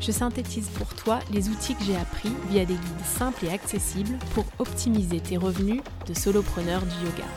je 0.00 0.12
synthétise 0.12 0.68
pour 0.70 0.94
toi 0.94 1.20
les 1.32 1.48
outils 1.48 1.74
que 1.74 1.84
j'ai 1.84 1.96
appris 1.96 2.32
via 2.48 2.64
des 2.64 2.74
guides 2.74 3.04
simples 3.04 3.46
et 3.46 3.50
accessibles 3.50 4.18
pour 4.34 4.44
optimiser 4.58 5.20
tes 5.20 5.36
revenus 5.36 5.82
de 6.06 6.14
solopreneur 6.14 6.80
du 6.82 7.06
yoga. 7.06 7.28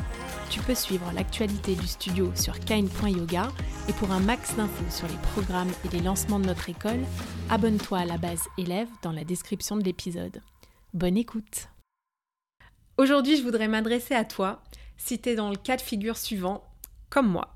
Tu 0.49 0.59
peux 0.61 0.75
suivre 0.75 1.11
l'actualité 1.13 1.75
du 1.75 1.87
studio 1.87 2.31
sur 2.35 2.59
kain.yoga 2.59 3.49
et 3.89 3.93
pour 3.93 4.11
un 4.11 4.19
max 4.19 4.55
d'infos 4.55 4.89
sur 4.89 5.07
les 5.07 5.17
programmes 5.33 5.71
et 5.83 5.89
les 5.89 6.01
lancements 6.01 6.39
de 6.39 6.45
notre 6.45 6.69
école, 6.69 7.03
abonne-toi 7.49 7.99
à 7.99 8.05
la 8.05 8.17
base 8.17 8.43
élève 8.57 8.87
dans 9.01 9.11
la 9.11 9.23
description 9.23 9.75
de 9.75 9.83
l'épisode. 9.83 10.41
Bonne 10.93 11.17
écoute 11.17 11.69
Aujourd'hui, 12.97 13.37
je 13.37 13.43
voudrais 13.43 13.67
m'adresser 13.67 14.13
à 14.13 14.23
toi 14.23 14.61
si 14.97 15.19
tu 15.19 15.35
dans 15.35 15.49
le 15.49 15.55
cas 15.55 15.75
de 15.75 15.81
figure 15.81 16.17
suivant, 16.17 16.63
comme 17.09 17.27
moi. 17.27 17.52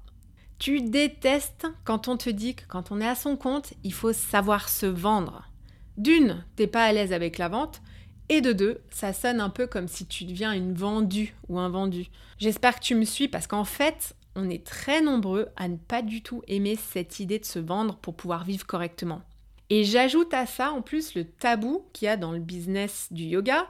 Tu 0.59 0.81
détestes 0.81 1.68
quand 1.84 2.07
on 2.07 2.18
te 2.18 2.29
dit 2.29 2.55
que 2.55 2.63
quand 2.68 2.91
on 2.91 2.99
est 2.99 3.07
à 3.07 3.15
son 3.15 3.37
compte, 3.37 3.73
il 3.84 3.93
faut 3.93 4.13
savoir 4.13 4.70
se 4.70 4.85
vendre. 4.85 5.49
D'une, 5.98 6.43
t'es 6.55 6.68
pas 6.68 6.84
à 6.84 6.91
l'aise 6.91 7.13
avec 7.13 7.37
la 7.37 7.48
vente. 7.48 7.82
Et 8.29 8.41
de 8.41 8.51
deux, 8.51 8.82
ça 8.90 9.13
sonne 9.13 9.40
un 9.40 9.49
peu 9.49 9.67
comme 9.67 9.87
si 9.87 10.05
tu 10.05 10.26
deviens 10.26 10.51
une 10.51 10.73
vendue 10.73 11.34
ou 11.48 11.59
un 11.59 11.70
vendu. 11.70 12.07
J'espère 12.40 12.76
que 12.76 12.84
tu 12.84 12.95
me 12.95 13.05
suis 13.05 13.27
parce 13.27 13.48
qu'en 13.48 13.63
fait, 13.63 14.15
on 14.35 14.49
est 14.49 14.65
très 14.65 15.01
nombreux 15.01 15.48
à 15.55 15.67
ne 15.67 15.77
pas 15.77 16.01
du 16.01 16.21
tout 16.21 16.41
aimer 16.48 16.76
cette 16.76 17.20
idée 17.20 17.39
de 17.39 17.45
se 17.45 17.60
vendre 17.60 17.95
pour 17.98 18.15
pouvoir 18.15 18.43
vivre 18.43 18.65
correctement. 18.65 19.21
Et 19.70 19.84
j'ajoute 19.84 20.34
à 20.34 20.45
ça 20.45 20.71
en 20.71 20.82
plus 20.82 21.15
le 21.15 21.26
tabou 21.26 21.85
qu'il 21.93 22.05
y 22.05 22.10
a 22.10 22.17
dans 22.17 22.32
le 22.32 22.39
business 22.39 23.07
du 23.12 23.23
yoga, 23.23 23.67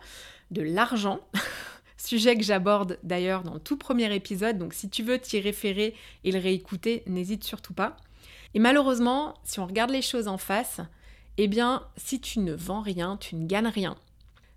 de 0.52 0.62
l'argent. 0.62 1.19
Sujet 1.98 2.36
que 2.36 2.44
j'aborde 2.44 3.00
d'ailleurs 3.03 3.44
dans 3.44 3.56
le 3.56 3.59
tout 3.59 3.78
premier 3.78 4.14
épisode, 4.16 4.58
donc 4.58 4.73
si 4.73 4.90
tu 4.90 5.03
veux 5.03 5.20
t'y 5.20 5.40
référer 5.40 5.95
et 6.23 6.31
le 6.31 6.40
réécouter, 6.40 7.03
n'hésite 7.08 7.44
surtout 7.44 7.73
pas. 7.73 7.98
Et 8.53 8.59
malheureusement, 8.59 9.34
si 9.44 9.59
on 9.59 9.66
regarde 9.66 9.92
les 9.92 10.02
choses 10.02 10.28
en 10.28 10.38
face, 10.38 10.80
eh 11.38 11.48
bien, 11.48 11.84
si 11.98 12.20
tu 12.20 12.40
ne 12.40 12.53
vends 12.53 12.81
rien, 12.81 13.18
tu 13.18 13.36
ne 13.36 13.48
gagnes 13.48 13.68
rien. 13.68 13.95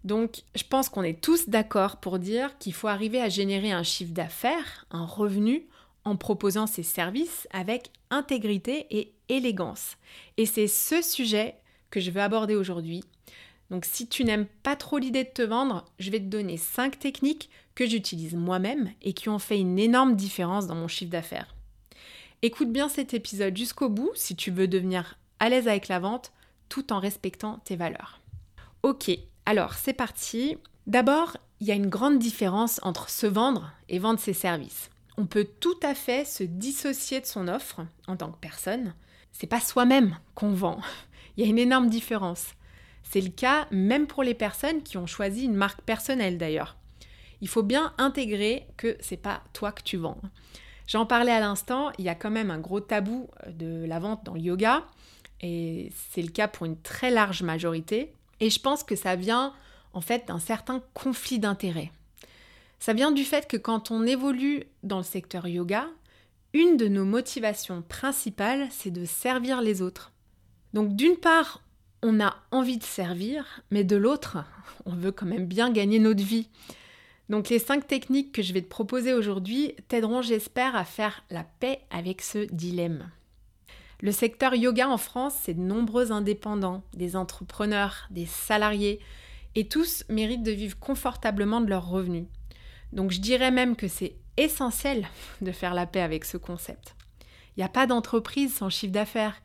Donc, 0.05 0.43
je 0.55 0.65
pense 0.65 0.89
qu'on 0.89 1.03
est 1.03 1.21
tous 1.21 1.49
d'accord 1.49 1.97
pour 1.97 2.19
dire 2.19 2.57
qu'il 2.59 2.73
faut 2.73 2.89
arriver 2.89 3.21
à 3.21 3.29
générer 3.29 3.73
un 3.73 3.83
chiffre 3.83 4.13
d'affaires, 4.13 4.87
un 4.91 5.05
revenu, 5.05 5.67
en 6.05 6.17
proposant 6.17 6.67
ses 6.67 6.83
services 6.83 7.47
avec 7.53 7.91
intégrité 8.11 8.87
et 8.91 9.13
élégance. 9.29 9.97
Et 10.39 10.47
c'est 10.47 10.69
ce 10.69 11.03
sujet 11.03 11.57
que 11.91 12.01
je 12.01 12.11
veux 12.11 12.23
aborder 12.23 12.55
aujourd'hui 12.55 13.05
donc 13.71 13.85
si 13.85 14.09
tu 14.09 14.25
n'aimes 14.25 14.47
pas 14.63 14.77
trop 14.77 14.99
l'idée 14.99 15.25
de 15.25 15.31
te 15.31 15.43
vendre, 15.43 15.85
je 15.99 16.11
vais 16.11 16.19
te 16.19 16.25
donner 16.25 16.57
5 16.57 16.99
techniques 16.99 17.51
que 17.75 17.87
j'utilise 17.87 18.35
moi-même 18.35 18.91
et 19.01 19.13
qui 19.13 19.29
ont 19.29 19.39
fait 19.39 19.61
une 19.61 19.79
énorme 19.79 20.17
différence 20.17 20.67
dans 20.67 20.75
mon 20.75 20.89
chiffre 20.89 21.11
d'affaires. 21.11 21.55
Écoute 22.43 22.73
bien 22.73 22.89
cet 22.89 23.15
épisode 23.15 23.57
jusqu'au 23.57 23.89
bout 23.89 24.11
si 24.15 24.35
tu 24.35 24.51
veux 24.51 24.67
devenir 24.67 25.19
à 25.39 25.49
l'aise 25.49 25.69
avec 25.69 25.89
la 25.89 26.01
vente 26.01 26.33
tout 26.69 26.93
en 26.93 26.99
respectant 26.99 27.61
tes 27.65 27.77
valeurs. 27.77 28.21
Ok, 28.83 29.11
alors 29.47 29.75
c'est 29.75 29.93
parti. 29.93 30.57
D'abord, 30.87 31.37
il 31.61 31.67
y 31.67 31.71
a 31.71 31.75
une 31.75 31.89
grande 31.89 32.19
différence 32.19 32.81
entre 32.83 33.09
se 33.11 33.27
vendre 33.27 33.73
et 33.89 33.99
vendre 33.99 34.19
ses 34.19 34.33
services. 34.33 34.91
On 35.17 35.27
peut 35.27 35.47
tout 35.61 35.79
à 35.83 35.95
fait 35.95 36.25
se 36.25 36.43
dissocier 36.43 37.21
de 37.21 37.27
son 37.27 37.47
offre 37.47 37.83
en 38.09 38.17
tant 38.17 38.33
que 38.33 38.39
personne. 38.41 38.95
C'est 39.33 39.47
pas 39.47 39.61
soi-même 39.61 40.17
qu'on 40.35 40.53
vend. 40.53 40.81
Il 41.37 41.45
y 41.45 41.47
a 41.47 41.51
une 41.51 41.59
énorme 41.59 41.89
différence. 41.89 42.47
C'est 43.03 43.21
le 43.21 43.31
cas 43.31 43.67
même 43.71 44.07
pour 44.07 44.23
les 44.23 44.35
personnes 44.35 44.83
qui 44.83 44.97
ont 44.97 45.07
choisi 45.07 45.45
une 45.45 45.55
marque 45.55 45.83
personnelle 45.83 46.39
d'ailleurs. 46.39 46.77
Il 47.41 47.49
faut 47.49 47.63
bien 47.63 47.95
intégrer 47.99 48.67
que 48.77 48.97
c'est 49.01 49.17
pas 49.17 49.43
toi 49.53 49.73
que 49.73 49.83
tu 49.83 49.97
vends. 49.97 50.21
J'en 50.87 51.07
parlais 51.07 51.33
à 51.33 51.41
l'instant, 51.41 51.91
il 51.99 52.05
y 52.05 52.09
a 52.09 52.15
quand 52.15 52.31
même 52.31 52.51
un 52.51 52.59
gros 52.59 52.81
tabou 52.81 53.29
euh, 53.47 53.53
de 53.53 53.85
la 53.87 53.99
vente 54.01 54.25
dans 54.25 54.35
le 54.35 54.41
yoga 54.41 54.85
et 55.41 55.93
c'est 56.11 56.23
le 56.23 56.31
cas 56.31 56.49
pour 56.49 56.67
une 56.67 56.81
très 56.81 57.11
large 57.11 57.43
majorité 57.43 58.13
et 58.41 58.51
je 58.51 58.61
pense 58.61 58.83
que 58.83 58.97
ça 58.97 59.17
vient 59.17 59.55
en 59.93 60.01
fait 60.01 60.27
d'un 60.29 60.39
certain 60.39 60.83
conflit 60.95 61.39
d'intérêts. 61.39 61.93
Ça 62.81 62.93
vient 62.93 63.13
du 63.13 63.25
fait 63.25 63.47
que 63.47 63.57
quand 63.57 63.91
on 63.91 64.07
évolue 64.07 64.65
dans 64.83 64.99
le 64.99 65.05
secteur 65.05 65.47
yoga, 65.47 65.87
une 66.53 66.77
de 66.77 66.89
nos 66.89 67.05
motivations 67.05 67.83
principales, 67.83 68.67
c'est 68.71 68.91
de 68.91 69.05
servir 69.05 69.61
les 69.61 69.83
autres. 69.83 70.13
Donc 70.73 70.97
d'une 70.97 71.17
part, 71.17 71.63
on 72.03 72.21
a 72.21 72.37
envie 72.51 72.79
de 72.79 72.85
servir, 72.85 73.63
mais 73.71 73.85
de 73.85 73.97
l'autre, 73.97 74.39
on 74.87 74.95
veut 74.95 75.13
quand 75.13 75.27
même 75.27 75.47
bien 75.47 75.71
gagner 75.71 75.99
notre 75.99 76.23
vie. 76.23 76.49
Donc 77.29 77.49
les 77.49 77.59
cinq 77.59 77.87
techniques 77.87 78.33
que 78.33 78.43
je 78.43 78.53
vais 78.53 78.63
te 78.63 78.69
proposer 78.69 79.15
aujourd'hui 79.15 79.75
t'aideront, 79.89 80.23
j'espère, 80.23 80.75
à 80.75 80.85
faire 80.85 81.23
la 81.31 81.45
paix 81.45 81.81
avec 81.91 82.23
ce 82.23 82.39
dilemme. 82.53 83.11
Le 84.01 84.13
secteur 84.13 84.55
yoga 84.55 84.89
en 84.89 84.97
France, 84.97 85.35
c'est 85.43 85.55
de 85.55 85.61
nombreux 85.61 86.11
indépendants, 86.11 86.83
des 86.95 87.17
entrepreneurs, 87.17 88.09
des 88.11 88.27
salariés, 88.27 88.99
et 89.55 89.69
tous 89.69 90.05
méritent 90.09 90.43
de 90.43 90.53
vivre 90.53 90.79
confortablement 90.79 91.61
de 91.61 91.69
leurs 91.69 91.89
revenus. 91.89 92.27
Donc 92.93 93.11
je 93.11 93.21
dirais 93.21 93.51
même 93.51 93.77
que 93.77 93.89
c'est 93.89 94.17
essentiel 94.37 95.07
de 95.41 95.53
faire 95.53 95.75
la 95.75 95.87
paix 95.87 96.01
avec 96.01 96.25
ce 96.25 96.37
concept. 96.37 96.95
Il 97.57 97.61
n'y 97.61 97.65
a 97.65 97.69
pas 97.69 97.87
d'entreprise 97.87 98.55
sans 98.55 98.71
chiffre 98.71 98.93
d'affaires. 98.93 99.43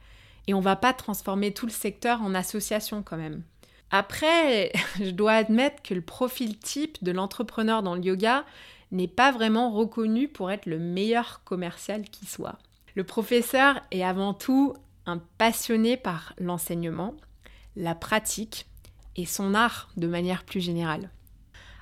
Et 0.47 0.53
on 0.53 0.59
va 0.59 0.75
pas 0.75 0.93
transformer 0.93 1.53
tout 1.53 1.65
le 1.65 1.71
secteur 1.71 2.21
en 2.21 2.35
association 2.35 3.03
quand 3.03 3.17
même. 3.17 3.43
Après, 3.91 4.71
je 4.99 5.11
dois 5.11 5.33
admettre 5.33 5.81
que 5.81 5.93
le 5.93 6.01
profil 6.01 6.57
type 6.57 7.03
de 7.03 7.11
l'entrepreneur 7.11 7.83
dans 7.83 7.95
le 7.95 8.03
yoga 8.03 8.45
n'est 8.91 9.07
pas 9.07 9.31
vraiment 9.31 9.71
reconnu 9.71 10.27
pour 10.27 10.51
être 10.51 10.65
le 10.65 10.79
meilleur 10.79 11.43
commercial 11.43 12.03
qui 12.03 12.25
soit. 12.25 12.57
Le 12.95 13.03
professeur 13.03 13.81
est 13.91 14.03
avant 14.03 14.33
tout 14.33 14.75
un 15.05 15.19
passionné 15.37 15.97
par 15.97 16.33
l'enseignement, 16.39 17.13
la 17.75 17.95
pratique 17.95 18.67
et 19.15 19.25
son 19.25 19.53
art 19.53 19.89
de 19.97 20.07
manière 20.07 20.43
plus 20.43 20.61
générale. 20.61 21.09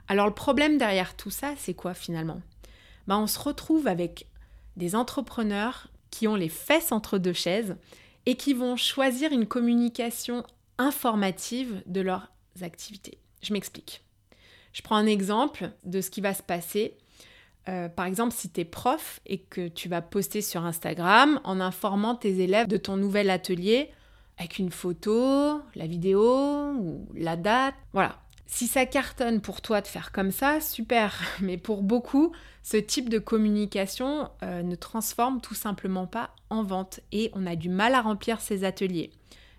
Alors 0.07 0.28
le 0.28 0.34
problème 0.34 0.78
derrière 0.78 1.16
tout 1.16 1.30
ça, 1.30 1.53
c'est 1.57 1.74
quoi 1.74 1.94
finalement? 1.94 2.41
Ben, 3.07 3.18
On 3.18 3.28
se 3.28 3.40
retrouve 3.40 3.88
avec 3.88 4.28
des 4.75 4.95
entrepreneurs 4.95 5.88
qui 6.09 6.28
ont 6.28 6.35
les 6.35 6.50
fesses 6.50 6.91
entre 6.91 7.18
deux 7.18 7.34
chaises 7.34 7.75
et 8.25 8.35
qui 8.35 8.53
vont 8.53 8.75
choisir 8.75 9.31
une 9.31 9.45
communication 9.45 10.44
informative 10.78 11.84
de 11.85 12.01
leurs 12.01 12.29
activités. 12.61 13.17
Je 13.41 13.53
m'explique. 13.53 14.03
Je 14.72 14.81
prends 14.81 14.95
un 14.95 15.06
exemple 15.06 15.72
de 15.84 16.01
ce 16.01 16.09
qui 16.09 16.22
va 16.22 16.33
se 16.33 16.41
passer. 16.41 16.97
Euh, 17.69 17.89
par 17.89 18.06
exemple, 18.06 18.33
si 18.33 18.50
tu 18.50 18.62
es 18.62 18.66
prof 18.66 19.19
et 19.25 19.39
que 19.39 19.67
tu 19.67 19.88
vas 19.88 20.01
poster 20.01 20.41
sur 20.41 20.66
Instagram 20.66 21.39
en 21.44 21.62
informant 21.62 22.16
tes 22.16 22.39
élèves 22.39 22.67
de 22.67 22.78
ton 22.78 22.97
nouvel 22.97 23.29
atelier 23.29 23.91
avec 24.38 24.57
une 24.57 24.72
photo, 24.72 25.62
la 25.75 25.88
vidéo 25.88 26.72
ou 26.73 27.07
la 27.16 27.35
date. 27.35 27.75
Voilà, 27.94 28.22
si 28.46 28.68
ça 28.68 28.86
cartonne 28.86 29.42
pour 29.42 29.62
toi 29.62 29.81
de 29.81 29.88
faire 29.88 30.12
comme 30.12 30.31
ça, 30.31 30.62
super. 30.62 31.20
Mais 31.42 31.58
pour 31.58 31.81
beaucoup, 31.81 32.34
ce 32.62 32.78
type 32.78 33.09
de 33.09 33.20
communication 33.20 34.30
euh, 34.44 34.63
ne 34.63 34.75
transforme 34.75 35.42
tout 35.42 35.56
simplement 35.56 36.07
pas 36.07 36.31
en 36.50 36.63
vente 36.63 37.00
et 37.12 37.31
on 37.34 37.45
a 37.45 37.56
du 37.56 37.69
mal 37.69 37.94
à 37.95 38.01
remplir 38.01 38.42
ses 38.42 38.63
ateliers. 38.63 39.12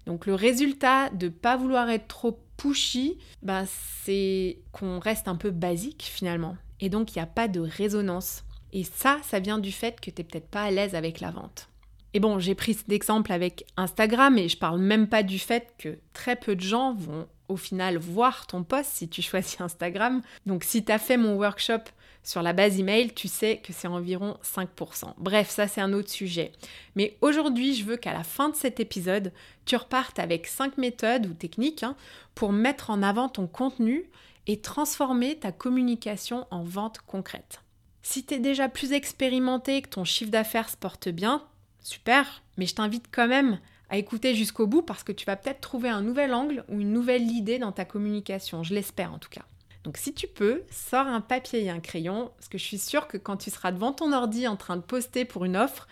Donc 0.06 0.26
le 0.26 0.34
résultat 0.34 1.10
de 1.10 1.28
pas 1.28 1.56
vouloir 1.56 1.88
être 1.90 2.08
trop 2.08 2.38
pushy, 2.56 3.18
ben, 3.42 3.66
c'est 4.04 4.58
qu'on 4.72 4.98
reste 4.98 5.28
un 5.28 5.36
peu 5.36 5.50
basique 5.50 6.02
finalement. 6.02 6.56
Et 6.80 6.88
donc 6.88 7.14
il 7.14 7.18
n'y 7.18 7.22
a 7.22 7.26
pas 7.26 7.48
de 7.48 7.60
résonance. 7.60 8.44
Et 8.72 8.84
ça, 8.84 9.18
ça 9.22 9.38
vient 9.38 9.58
du 9.58 9.72
fait 9.72 10.00
que 10.00 10.10
tu 10.10 10.20
n'es 10.20 10.26
peut-être 10.26 10.48
pas 10.48 10.62
à 10.62 10.70
l'aise 10.70 10.94
avec 10.94 11.20
la 11.20 11.30
vente. 11.30 11.68
Et 12.12 12.20
bon, 12.20 12.38
j'ai 12.38 12.54
pris 12.54 12.74
cet 12.74 12.90
exemple 12.92 13.32
avec 13.32 13.66
Instagram 13.76 14.38
et 14.38 14.48
je 14.48 14.56
parle 14.56 14.80
même 14.80 15.08
pas 15.08 15.22
du 15.22 15.38
fait 15.38 15.74
que 15.78 15.98
très 16.12 16.36
peu 16.36 16.54
de 16.54 16.60
gens 16.60 16.94
vont 16.94 17.26
au 17.48 17.56
final 17.56 17.98
voir 17.98 18.46
ton 18.46 18.62
post 18.62 18.90
si 18.92 19.08
tu 19.08 19.22
choisis 19.22 19.60
Instagram. 19.60 20.22
Donc 20.46 20.64
si 20.64 20.84
tu 20.84 20.92
as 20.92 20.98
fait 20.98 21.16
mon 21.16 21.36
workshop 21.36 21.82
sur 22.22 22.42
la 22.42 22.54
base 22.54 22.80
email, 22.80 23.12
tu 23.12 23.28
sais 23.28 23.58
que 23.58 23.72
c'est 23.72 23.86
environ 23.86 24.38
5%. 24.42 25.14
Bref, 25.18 25.50
ça 25.50 25.68
c'est 25.68 25.80
un 25.80 25.92
autre 25.92 26.10
sujet. 26.10 26.52
Mais 26.96 27.16
aujourd'hui, 27.20 27.74
je 27.74 27.84
veux 27.84 27.96
qu'à 27.96 28.14
la 28.14 28.24
fin 28.24 28.48
de 28.48 28.56
cet 28.56 28.80
épisode, 28.80 29.32
tu 29.66 29.76
repartes 29.76 30.18
avec 30.18 30.46
5 30.46 30.78
méthodes 30.78 31.26
ou 31.26 31.34
techniques 31.34 31.82
hein, 31.82 31.96
pour 32.34 32.52
mettre 32.52 32.90
en 32.90 33.02
avant 33.02 33.28
ton 33.28 33.46
contenu 33.46 34.04
et 34.46 34.60
transformer 34.60 35.36
ta 35.36 35.52
communication 35.52 36.46
en 36.50 36.62
vente 36.64 36.98
concrète. 37.06 37.60
Si 38.02 38.24
tu 38.24 38.34
es 38.34 38.38
déjà 38.38 38.68
plus 38.68 38.92
expérimenté, 38.92 39.80
que 39.80 39.88
ton 39.88 40.04
chiffre 40.04 40.30
d'affaires 40.30 40.68
se 40.68 40.76
porte 40.76 41.08
bien, 41.08 41.42
super, 41.80 42.42
mais 42.58 42.66
je 42.66 42.74
t'invite 42.74 43.06
quand 43.10 43.28
même 43.28 43.58
à 43.90 43.98
écouter 43.98 44.34
jusqu'au 44.34 44.66
bout 44.66 44.82
parce 44.82 45.02
que 45.02 45.12
tu 45.12 45.26
vas 45.26 45.36
peut-être 45.36 45.60
trouver 45.60 45.88
un 45.88 46.02
nouvel 46.02 46.32
angle 46.34 46.64
ou 46.68 46.80
une 46.80 46.92
nouvelle 46.92 47.30
idée 47.30 47.58
dans 47.58 47.72
ta 47.72 47.84
communication, 47.84 48.62
je 48.62 48.74
l'espère 48.74 49.12
en 49.12 49.18
tout 49.18 49.28
cas. 49.28 49.44
Donc 49.84 49.98
si 49.98 50.14
tu 50.14 50.26
peux, 50.26 50.62
sors 50.70 51.06
un 51.06 51.20
papier 51.20 51.64
et 51.64 51.70
un 51.70 51.80
crayon, 51.80 52.30
parce 52.36 52.48
que 52.48 52.58
je 52.58 52.64
suis 52.64 52.78
sûre 52.78 53.06
que 53.06 53.18
quand 53.18 53.36
tu 53.36 53.50
seras 53.50 53.70
devant 53.70 53.92
ton 53.92 54.12
ordi 54.12 54.48
en 54.48 54.56
train 54.56 54.76
de 54.76 54.82
poster 54.82 55.26
pour 55.26 55.44
une 55.44 55.56
offre, 55.56 55.86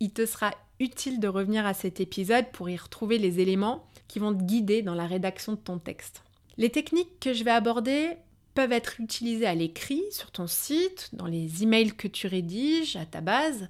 il 0.00 0.12
te 0.12 0.26
sera 0.26 0.50
utile 0.80 1.20
de 1.20 1.28
revenir 1.28 1.64
à 1.64 1.72
cet 1.72 2.00
épisode 2.00 2.50
pour 2.52 2.68
y 2.68 2.76
retrouver 2.76 3.18
les 3.18 3.40
éléments 3.40 3.86
qui 4.08 4.18
vont 4.18 4.34
te 4.34 4.42
guider 4.42 4.82
dans 4.82 4.94
la 4.94 5.06
rédaction 5.06 5.52
de 5.52 5.58
ton 5.58 5.78
texte. 5.78 6.22
Les 6.58 6.70
techniques 6.70 7.20
que 7.20 7.32
je 7.32 7.44
vais 7.44 7.50
aborder 7.52 8.16
peuvent 8.54 8.72
être 8.72 9.00
utilisées 9.00 9.46
à 9.46 9.54
l'écrit, 9.54 10.02
sur 10.10 10.30
ton 10.30 10.46
site, 10.46 11.10
dans 11.12 11.26
les 11.26 11.62
emails 11.62 11.92
que 11.92 12.08
tu 12.08 12.26
rédiges, 12.26 12.96
à 12.96 13.06
ta 13.06 13.20
base, 13.20 13.68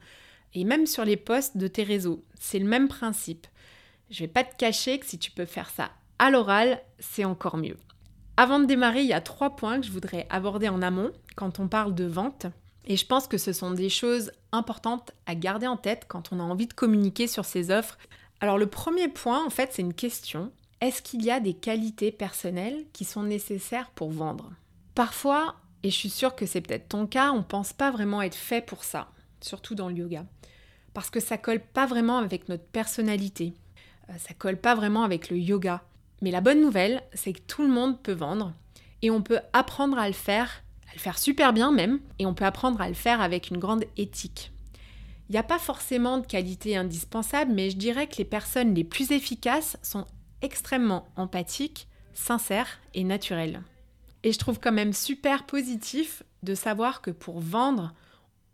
et 0.57 0.65
même 0.65 0.87
sur 0.87 1.05
les 1.05 1.19
posts 1.19 1.57
de 1.57 1.69
tes 1.69 1.85
réseaux. 1.85 2.25
C'est 2.41 2.59
le 2.59 2.67
même 2.67 2.89
principe. 2.89 3.47
Je 4.11 4.21
vais 4.21 4.29
pas 4.29 4.43
te 4.43 4.57
cacher 4.57 4.99
que 4.99 5.07
si 5.07 5.19
tu 5.19 5.31
peux 5.31 5.45
faire 5.45 5.71
ça 5.71 5.91
à 6.19 6.31
l'oral, 6.31 6.81
c'est 6.99 7.27
encore 7.27 7.59
mieux. 7.59 7.77
Avant 8.39 8.59
de 8.59 8.65
démarrer, 8.65 9.03
il 9.03 9.07
y 9.07 9.13
a 9.13 9.21
trois 9.21 9.55
points 9.55 9.79
que 9.79 9.87
je 9.87 9.93
voudrais 9.93 10.27
aborder 10.31 10.71
en 10.71 10.81
amont 10.81 11.13
quand 11.37 11.61
on 11.61 11.69
parle 11.69 11.95
de 11.95 12.05
vente. 12.05 12.47
Et 12.87 12.97
je 12.97 13.07
pense 13.07 13.29
que 13.29 13.37
ce 13.37 13.53
sont 13.53 13.73
des 13.73 13.91
choses 13.91 14.33
importantes 14.51 15.13
à 15.27 15.35
garder 15.35 15.67
en 15.67 15.77
tête 15.77 16.07
quand 16.09 16.33
on 16.33 16.41
a 16.41 16.43
envie 16.43 16.67
de 16.67 16.73
communiquer 16.73 17.27
sur 17.27 17.45
ses 17.45 17.71
offres. 17.71 17.99
Alors 18.41 18.57
le 18.57 18.67
premier 18.67 19.09
point, 19.09 19.45
en 19.45 19.51
fait, 19.51 19.71
c'est 19.73 19.83
une 19.83 19.93
question. 19.93 20.53
Est-ce 20.81 21.03
qu'il 21.03 21.23
y 21.23 21.31
a 21.31 21.41
des 21.41 21.55
qualités 21.55 22.13
personnelles 22.13 22.87
qui 22.95 23.05
sont 23.05 23.25
nécessaires 23.25 23.91
pour 23.91 24.11
vendre? 24.11 24.53
Parfois, 24.95 25.57
et 25.83 25.91
je 25.91 25.97
suis 25.97 26.11
sûre 26.11 26.35
que 26.35 26.47
c'est 26.47 26.63
peut-être 26.63 26.89
ton 26.89 27.07
cas, 27.07 27.33
on 27.33 27.39
ne 27.39 27.43
pense 27.43 27.75
pas 27.75 27.91
vraiment 27.91 28.23
être 28.23 28.35
fait 28.35 28.65
pour 28.65 28.85
ça, 28.85 29.09
surtout 29.43 29.75
dans 29.75 29.89
le 29.89 29.97
yoga. 29.97 30.25
Parce 30.97 31.11
que 31.11 31.21
ça 31.21 31.37
colle 31.37 31.61
pas 31.61 31.85
vraiment 31.85 32.17
avec 32.17 32.49
notre 32.49 32.65
personnalité. 32.65 33.53
Euh, 34.09 34.15
ça 34.17 34.33
colle 34.33 34.57
pas 34.57 34.75
vraiment 34.75 35.05
avec 35.05 35.29
le 35.29 35.37
yoga. 35.37 35.83
Mais 36.23 36.31
la 36.31 36.41
bonne 36.41 36.63
nouvelle, 36.63 37.03
c'est 37.13 37.35
que 37.35 37.43
tout 37.43 37.61
le 37.61 37.69
monde 37.69 38.01
peut 38.03 38.15
vendre 38.15 38.55
et 39.03 39.11
on 39.11 39.21
peut 39.21 39.41
apprendre 39.53 39.99
à 39.99 40.07
le 40.09 40.15
faire, 40.15 40.63
à 40.89 40.95
le 40.95 40.99
faire 40.99 41.19
super 41.19 41.53
bien 41.53 41.71
même, 41.71 42.01
et 42.19 42.25
on 42.25 42.33
peut 42.33 42.47
apprendre 42.47 42.81
à 42.81 42.89
le 42.89 42.95
faire 42.95 43.21
avec 43.21 43.51
une 43.51 43.59
grande 43.59 43.85
éthique. 43.99 44.53
Il 45.29 45.33
n'y 45.33 45.39
a 45.39 45.43
pas 45.43 45.59
forcément 45.59 46.17
de 46.17 46.27
qualité 46.27 46.79
indispensable, 46.79 47.53
mais 47.53 47.69
je 47.69 47.77
dirais 47.77 48.07
que 48.07 48.17
les 48.17 48.25
personnes 48.25 48.75
les 48.75 48.83
plus 48.83 49.11
efficaces 49.13 49.77
sont 49.83 50.07
extrêmement 50.41 51.09
empathiques, 51.17 51.89
sincères 52.15 52.81
et 52.95 53.05
naturelles. 53.05 53.61
Et 54.23 54.33
je 54.33 54.39
trouve 54.39 54.61
quand 54.61 54.73
même 54.73 54.95
super 54.95 55.45
positif 55.45 56.23
de 56.43 56.55
savoir 56.55 57.03
que 57.03 57.11
pour 57.11 57.41
vendre, 57.41 57.93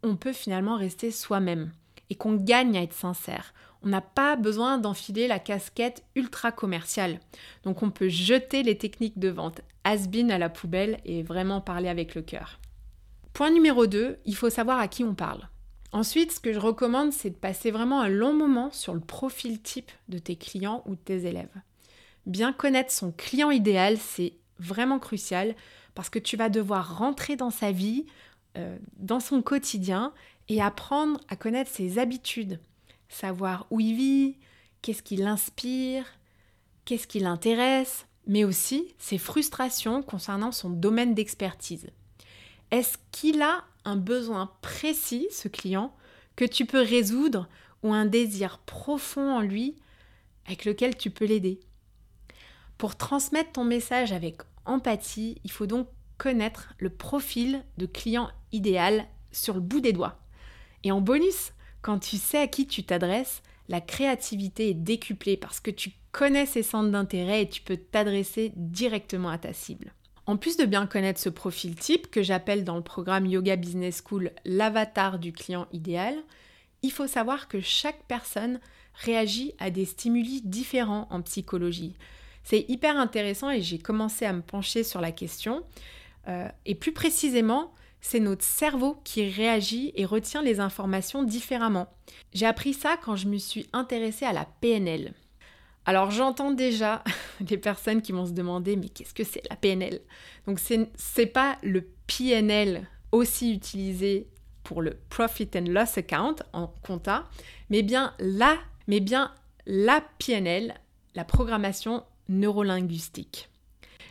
on 0.03 0.17
peut 0.17 0.33
finalement 0.33 0.77
rester 0.77 1.12
soi-même 1.12 1.71
et 2.12 2.14
qu'on 2.14 2.37
gagne 2.37 2.76
à 2.76 2.82
être 2.82 2.93
sincère 2.93 3.55
on 3.85 3.88
n'a 3.88 4.00
pas 4.00 4.37
besoin 4.37 4.79
d'enfiler 4.79 5.26
la 5.26 5.38
casquette 5.38 6.05
ultra 6.14 6.53
commerciale. 6.53 7.20
Donc 7.64 7.82
on 7.82 7.91
peut 7.91 8.09
jeter 8.09 8.62
les 8.62 8.79
techniques 8.79 9.19
de 9.19 9.29
vente 9.29 9.61
has-been 9.85 10.31
à 10.31 10.38
la 10.38 10.49
poubelle 10.49 10.99
et 11.05 11.23
vraiment 11.23 11.61
parler 11.61 11.88
avec 11.88 12.14
le 12.14 12.23
cœur. 12.23 12.61
Point 13.32 13.50
numéro 13.50 13.87
2, 13.87 14.19
il 14.25 14.37
faut 14.37 14.50
savoir 14.50 14.79
à 14.79 14.88
qui 14.88 15.05
on 15.05 15.14
parle. 15.14 15.49
Ensuite, 15.93 16.32
ce 16.32 16.41
que 16.41 16.53
je 16.53 16.59
recommande, 16.59 17.12
c'est 17.12 17.31
de 17.31 17.35
passer 17.35 17.70
vraiment 17.70 18.00
un 18.00 18.09
long 18.09 18.32
moment 18.32 18.70
sur 18.70 18.94
le 18.94 19.00
profil 19.00 19.61
type 19.61 19.91
de 20.08 20.19
tes 20.19 20.37
clients 20.37 20.82
ou 20.87 20.94
de 20.94 21.00
tes 21.00 21.26
élèves. 21.26 21.61
Bien 22.25 22.53
connaître 22.53 22.93
son 22.93 23.11
client 23.11 23.50
idéal, 23.50 23.99
c'est 23.99 24.35
vraiment 24.58 24.99
crucial 24.99 25.55
parce 25.94 26.08
que 26.08 26.19
tu 26.19 26.37
vas 26.37 26.49
devoir 26.49 26.99
rentrer 26.99 27.37
dans 27.37 27.50
sa 27.50 27.73
vie, 27.73 28.06
euh, 28.56 28.79
dans 28.97 29.20
son 29.20 29.43
quotidien 29.43 30.15
et 30.49 30.61
apprendre 30.61 31.21
à 31.29 31.37
connaître 31.37 31.71
ses 31.71 31.99
habitudes, 31.99 32.61
savoir 33.09 33.67
où 33.71 33.81
il 33.81 33.94
vit, 33.94 34.37
qu'est-ce 34.83 35.03
qui 35.03 35.17
l'inspire, 35.17 36.05
qu'est-ce 36.85 37.06
qui 37.06 37.21
l'intéresse, 37.21 38.06
mais 38.27 38.44
aussi 38.44 38.94
ses 38.99 39.19
frustrations 39.19 40.03
concernant 40.03 40.53
son 40.53 40.71
domaine 40.71 41.15
d'expertise. 41.15 41.89
Est-ce 42.71 42.97
qu'il 43.11 43.43
a 43.43 43.65
un 43.85 43.97
besoin 43.97 44.50
précis, 44.62 45.29
ce 45.31 45.49
client, 45.49 45.94
que 46.37 46.44
tu 46.44 46.65
peux 46.65 46.81
résoudre 46.81 47.49
ou 47.83 47.93
un 47.93 48.06
désir 48.06 48.59
profond 48.59 49.37
en 49.37 49.41
lui 49.41 49.77
avec 50.47 50.65
lequel 50.65 50.97
tu 50.97 51.11
peux 51.11 51.25
l'aider? 51.25 51.61
Pour 52.79 52.97
transmettre 52.97 53.53
ton 53.53 53.65
message 53.65 54.12
avec 54.12 54.39
empathie, 54.65 55.41
il 55.44 55.50
faut 55.50 55.67
donc 55.67 55.89
connaître 56.19 56.75
le 56.79 56.91
profil 56.91 57.65
de 57.79 57.87
client 57.87 58.31
idéal 58.53 59.06
sur 59.33 59.55
le 59.55 59.61
bout 59.61 59.81
des 59.81 59.93
doigts. 59.93 60.22
Et 60.84 60.93
en 60.93 61.00
bonus, 61.00 61.52
quand 61.81 61.99
tu 61.99 62.17
sais 62.17 62.38
à 62.38 62.46
qui 62.46 62.67
tu 62.67 62.84
t'adresses, 62.84 63.43
la 63.69 63.81
créativité 63.81 64.70
est 64.70 64.75
décuplée 64.75 65.37
parce 65.37 65.61
que 65.61 65.70
tu 65.70 65.93
connais 66.12 66.46
ses 66.46 66.62
centres 66.62 66.90
d'intérêt 66.90 67.43
et 67.43 67.49
tu 67.49 67.62
peux 67.62 67.76
t'adresser 67.76 68.52
directement 68.56 69.31
à 69.31 69.38
ta 69.38 69.52
cible. 69.52 69.93
En 70.26 70.37
plus 70.37 70.56
de 70.56 70.64
bien 70.64 70.87
connaître 70.87 71.20
ce 71.20 71.29
profil 71.29 71.75
type 71.75 72.11
que 72.11 72.23
j'appelle 72.23 72.64
dans 72.64 72.76
le 72.76 72.82
programme 72.82 73.26
Yoga 73.26 73.56
Business 73.56 74.02
School 74.06 74.31
l'avatar 74.44 75.19
du 75.19 75.32
client 75.32 75.67
idéal, 75.73 76.14
il 76.82 76.93
faut 76.93 77.06
savoir 77.06 77.49
que 77.49 77.61
chaque 77.61 78.05
personne 78.06 78.61
réagit 78.94 79.52
à 79.58 79.70
des 79.70 79.84
stimuli 79.84 80.43
différents 80.43 81.08
en 81.11 81.23
psychologie. 81.23 81.96
C'est 82.44 82.64
hyper 82.69 82.96
intéressant 82.96 83.50
et 83.50 83.62
j'ai 83.62 83.79
commencé 83.79 84.25
à 84.25 84.32
me 84.32 84.43
pencher 84.43 84.84
sur 84.84 85.00
la 85.00 85.12
question. 85.12 85.64
Euh, 86.29 86.49
et 86.67 86.75
plus 86.75 86.93
précisément, 86.93 87.73
c'est 88.03 88.21
notre 88.21 88.45
cerveau 88.45 89.01
qui 89.05 89.31
réagit 89.31 89.93
et 89.95 90.05
retient 90.05 90.43
les 90.43 90.61
informations 90.61 91.23
différemment. 91.23 91.87
J'ai 92.35 92.47
appris 92.47 92.75
ça 92.75 92.99
quand 93.03 93.17
je 93.17 93.29
me 93.29 93.39
suis 93.39 93.67
intéressée 93.73 94.27
à 94.27 94.33
la 94.33 94.45
PNL. 94.61 95.15
Alors 95.87 96.11
j'entends 96.11 96.51
déjà 96.51 97.03
des 97.41 97.57
personnes 97.57 98.03
qui 98.03 98.13
vont 98.13 98.27
se 98.27 98.33
demander 98.33 98.77
mais 98.77 98.89
qu'est-ce 98.89 99.15
que 99.15 99.25
c'est 99.25 99.49
la 99.49 99.57
PNL 99.57 100.01
Donc 100.47 100.61
c'est 100.61 101.27
pas 101.27 101.57
le 101.63 101.89
PNL 102.07 102.87
aussi 103.13 103.53
utilisé 103.53 104.29
pour 104.65 104.83
le 104.83 104.99
Profit 105.09 105.49
and 105.57 105.67
Loss 105.69 105.99
Account 105.99 106.37
en 106.53 106.69
compta, 106.87 107.29
mais 107.71 107.83
bien 107.83 108.15
la, 108.19 108.57
mais 108.89 109.01
bien 109.01 109.33
la 109.67 110.03
PNL, 110.19 110.75
la 111.15 111.25
programmation 111.25 112.05
neurolinguistique. 112.29 113.49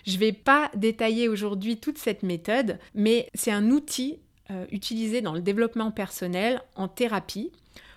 Je 0.06 0.14
ne 0.14 0.20
vais 0.20 0.34
pas 0.34 0.72
détailler 0.76 1.28
aujourd'hui 1.28 1.78
toute 1.78 1.98
cette 1.98 2.24
méthode, 2.24 2.80
mais 2.94 3.28
c'est 3.34 3.52
un 3.52 3.70
outil 3.70 4.20
euh, 4.50 4.66
utilisé 4.72 5.22
dans 5.22 5.34
le 5.34 5.42
développement 5.42 5.92
personnel, 5.92 6.62
en 6.76 6.88
thérapie, 6.88 7.52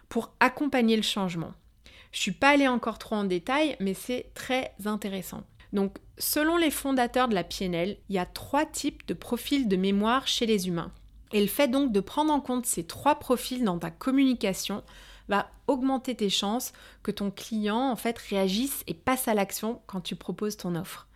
pour 0.08 0.32
accompagner 0.40 0.96
le 0.96 1.02
changement. 1.02 1.52
Je 2.12 2.18
ne 2.18 2.22
suis 2.22 2.32
pas 2.32 2.50
allée 2.50 2.68
encore 2.68 2.98
trop 2.98 3.16
en 3.16 3.24
détail, 3.24 3.76
mais 3.80 3.94
c'est 3.94 4.30
très 4.34 4.72
intéressant. 4.84 5.42
Donc, 5.72 5.96
selon 6.18 6.56
les 6.56 6.70
fondateurs 6.70 7.28
de 7.28 7.34
la 7.34 7.42
PNL, 7.42 7.96
il 8.08 8.14
y 8.14 8.18
a 8.18 8.26
trois 8.26 8.64
types 8.64 9.04
de 9.08 9.14
profils 9.14 9.66
de 9.66 9.76
mémoire 9.76 10.28
chez 10.28 10.46
les 10.46 10.68
humains. 10.68 10.92
Et 11.32 11.40
le 11.40 11.48
fait 11.48 11.66
donc 11.66 11.90
de 11.90 11.98
prendre 11.98 12.32
en 12.32 12.40
compte 12.40 12.66
ces 12.66 12.84
trois 12.84 13.16
profils 13.16 13.64
dans 13.64 13.78
ta 13.78 13.90
communication 13.90 14.84
va 15.28 15.50
augmenter 15.66 16.14
tes 16.14 16.30
chances 16.30 16.72
que 17.02 17.10
ton 17.10 17.32
client 17.32 17.90
en 17.90 17.96
fait 17.96 18.16
réagisse 18.16 18.84
et 18.86 18.94
passe 18.94 19.26
à 19.26 19.34
l'action 19.34 19.80
quand 19.86 20.00
tu 20.00 20.14
proposes 20.14 20.56
ton 20.56 20.76
offre. 20.76 21.08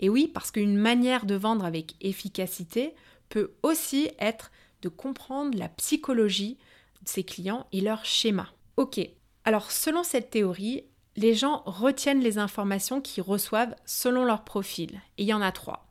Et 0.00 0.08
oui, 0.08 0.26
parce 0.26 0.50
qu'une 0.50 0.76
manière 0.76 1.26
de 1.26 1.34
vendre 1.36 1.64
avec 1.64 1.94
efficacité 2.00 2.94
peut 3.28 3.52
aussi 3.62 4.10
être 4.18 4.50
de 4.82 4.88
comprendre 4.88 5.56
la 5.56 5.68
psychologie 5.68 6.58
de 7.02 7.08
ses 7.08 7.22
clients 7.22 7.66
et 7.72 7.82
leur 7.82 8.04
schéma. 8.04 8.48
Ok, 8.76 8.98
alors 9.44 9.70
selon 9.70 10.02
cette 10.02 10.30
théorie, 10.30 10.84
les 11.16 11.34
gens 11.34 11.62
retiennent 11.66 12.22
les 12.22 12.38
informations 12.38 13.02
qu'ils 13.02 13.22
reçoivent 13.22 13.76
selon 13.84 14.24
leur 14.24 14.42
profil. 14.44 15.00
Et 15.18 15.24
il 15.24 15.28
y 15.28 15.34
en 15.34 15.42
a 15.42 15.52
trois. 15.52 15.86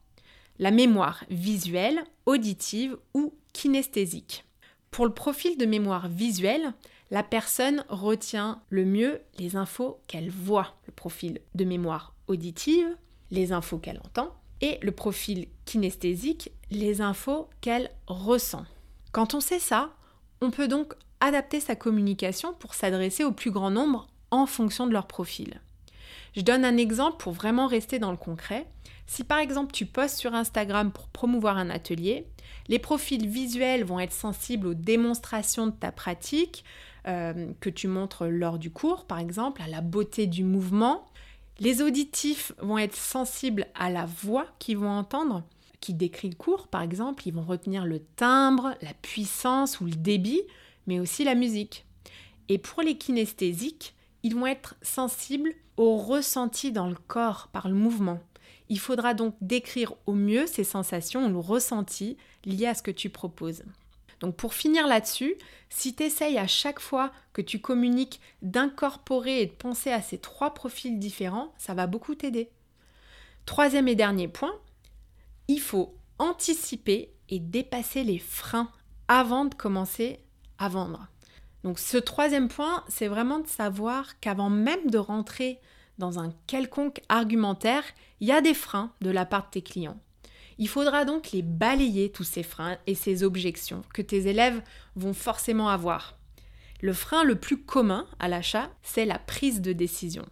La 0.57 0.71
mémoire 0.71 1.23
visuelle, 1.29 2.03
auditive 2.25 2.97
ou 3.13 3.35
kinesthésique. 3.53 4.43
Pour 4.89 5.05
le 5.05 5.13
profil 5.13 5.55
de 5.57 5.67
mémoire 5.67 6.07
visuelle, 6.07 6.73
la 7.11 7.21
personne 7.21 7.85
retient 7.89 8.61
le 8.69 8.85
mieux 8.85 9.21
les 9.37 9.55
infos 9.55 9.99
qu'elle 10.07 10.31
voit. 10.31 10.75
Le 10.87 10.93
profil 10.93 11.41
de 11.53 11.63
mémoire 11.63 12.15
auditive, 12.27 12.95
les 13.31 13.51
infos 13.51 13.77
qu'elle 13.77 13.99
entend, 13.99 14.33
et 14.61 14.77
le 14.81 14.91
profil 14.91 15.47
kinesthésique, 15.65 16.51
les 16.71 17.01
infos 17.01 17.49
qu'elle 17.61 17.89
ressent. 18.07 18.65
Quand 19.11 19.33
on 19.33 19.39
sait 19.39 19.59
ça, 19.59 19.91
on 20.41 20.51
peut 20.51 20.67
donc 20.67 20.93
adapter 21.19 21.59
sa 21.59 21.75
communication 21.75 22.53
pour 22.53 22.73
s'adresser 22.73 23.23
au 23.23 23.31
plus 23.31 23.51
grand 23.51 23.71
nombre 23.71 24.07
en 24.31 24.45
fonction 24.45 24.87
de 24.87 24.93
leur 24.93 25.07
profil. 25.07 25.61
Je 26.35 26.41
donne 26.41 26.65
un 26.65 26.77
exemple 26.77 27.17
pour 27.17 27.33
vraiment 27.33 27.67
rester 27.67 27.99
dans 27.99 28.11
le 28.11 28.17
concret. 28.17 28.67
Si 29.07 29.23
par 29.23 29.39
exemple 29.39 29.71
tu 29.71 29.85
postes 29.85 30.17
sur 30.17 30.35
Instagram 30.35 30.91
pour 30.91 31.07
promouvoir 31.07 31.57
un 31.57 31.69
atelier, 31.69 32.27
les 32.67 32.79
profils 32.79 33.27
visuels 33.27 33.83
vont 33.83 33.99
être 33.99 34.13
sensibles 34.13 34.67
aux 34.67 34.73
démonstrations 34.75 35.67
de 35.67 35.71
ta 35.71 35.91
pratique 35.91 36.63
euh, 37.07 37.51
que 37.59 37.69
tu 37.69 37.87
montres 37.87 38.25
lors 38.25 38.59
du 38.59 38.69
cours, 38.69 39.05
par 39.05 39.17
exemple, 39.17 39.61
à 39.61 39.67
la 39.67 39.81
beauté 39.81 40.27
du 40.27 40.43
mouvement, 40.43 41.05
les 41.59 41.81
auditifs 41.81 42.53
vont 42.59 42.77
être 42.77 42.95
sensibles 42.95 43.67
à 43.75 43.89
la 43.89 44.05
voix 44.05 44.47
qu'ils 44.59 44.77
vont 44.77 44.89
entendre, 44.89 45.43
qui 45.81 45.93
décrit 45.93 46.29
le 46.29 46.35
cours 46.35 46.67
par 46.67 46.81
exemple, 46.81 47.27
ils 47.27 47.33
vont 47.33 47.43
retenir 47.43 47.85
le 47.85 47.99
timbre, 47.99 48.75
la 48.81 48.93
puissance 49.01 49.79
ou 49.79 49.85
le 49.85 49.91
débit, 49.91 50.41
mais 50.87 50.99
aussi 50.99 51.23
la 51.23 51.35
musique. 51.35 51.85
Et 52.47 52.57
pour 52.57 52.81
les 52.81 52.97
kinesthésiques, 52.97 53.95
ils 54.23 54.35
vont 54.35 54.47
être 54.47 54.75
sensibles 54.81 55.53
au 55.77 55.97
ressenti 55.97 56.71
dans 56.71 56.87
le 56.87 56.97
corps 57.07 57.49
par 57.51 57.67
le 57.67 57.75
mouvement. 57.75 58.19
Il 58.69 58.79
faudra 58.79 59.13
donc 59.13 59.35
décrire 59.41 59.93
au 60.05 60.13
mieux 60.13 60.45
ces 60.45 60.63
sensations 60.63 61.25
ou 61.25 61.29
le 61.29 61.39
ressenti 61.39 62.17
liés 62.45 62.67
à 62.67 62.73
ce 62.73 62.83
que 62.83 62.91
tu 62.91 63.09
proposes. 63.09 63.63
Donc 64.19 64.35
pour 64.35 64.53
finir 64.53 64.87
là-dessus, 64.87 65.35
si 65.69 65.95
tu 65.95 66.03
essayes 66.03 66.37
à 66.37 66.47
chaque 66.47 66.79
fois 66.79 67.11
que 67.33 67.41
tu 67.41 67.59
communiques 67.59 68.19
d'incorporer 68.41 69.41
et 69.41 69.45
de 69.45 69.51
penser 69.51 69.91
à 69.91 70.01
ces 70.01 70.17
trois 70.17 70.53
profils 70.53 70.99
différents, 70.99 71.53
ça 71.57 71.73
va 71.73 71.87
beaucoup 71.87 72.15
t'aider. 72.15 72.49
Troisième 73.45 73.87
et 73.87 73.95
dernier 73.95 74.27
point, 74.27 74.53
il 75.47 75.59
faut 75.59 75.95
anticiper 76.17 77.11
et 77.29 77.39
dépasser 77.39 78.03
les 78.03 78.19
freins 78.19 78.71
avant 79.07 79.45
de 79.45 79.55
commencer 79.55 80.19
à 80.57 80.69
vendre. 80.69 81.07
Donc 81.63 81.79
ce 81.79 81.97
troisième 81.97 82.47
point, 82.47 82.83
c'est 82.87 83.07
vraiment 83.07 83.39
de 83.39 83.47
savoir 83.47 84.19
qu'avant 84.19 84.49
même 84.49 84.89
de 84.89 84.97
rentrer 84.97 85.59
dans 85.97 86.19
un 86.19 86.33
quelconque 86.47 87.01
argumentaire, 87.09 87.83
il 88.19 88.27
y 88.27 88.31
a 88.31 88.41
des 88.41 88.53
freins 88.53 88.93
de 89.01 89.09
la 89.09 89.25
part 89.25 89.45
de 89.47 89.51
tes 89.51 89.61
clients. 89.61 89.99
Il 90.59 90.67
faudra 90.67 91.05
donc 91.05 91.31
les 91.31 91.41
balayer, 91.41 92.11
tous 92.11 92.25
ces 92.25 92.43
freins 92.43 92.77
et 92.85 92.93
ces 92.93 93.23
objections 93.23 93.81
que 93.93 94.01
tes 94.01 94.27
élèves 94.27 94.61
vont 94.95 95.13
forcément 95.13 95.69
avoir. 95.69 96.17
Le 96.81 96.91
frein 96.91 97.23
le 97.23 97.35
plus 97.35 97.57
commun 97.57 98.05
à 98.19 98.27
l'achat, 98.27 98.69
c'est 98.83 99.05
la 99.05 99.19
prise 99.19 99.61
de 99.61 99.71
décision. 99.71 100.25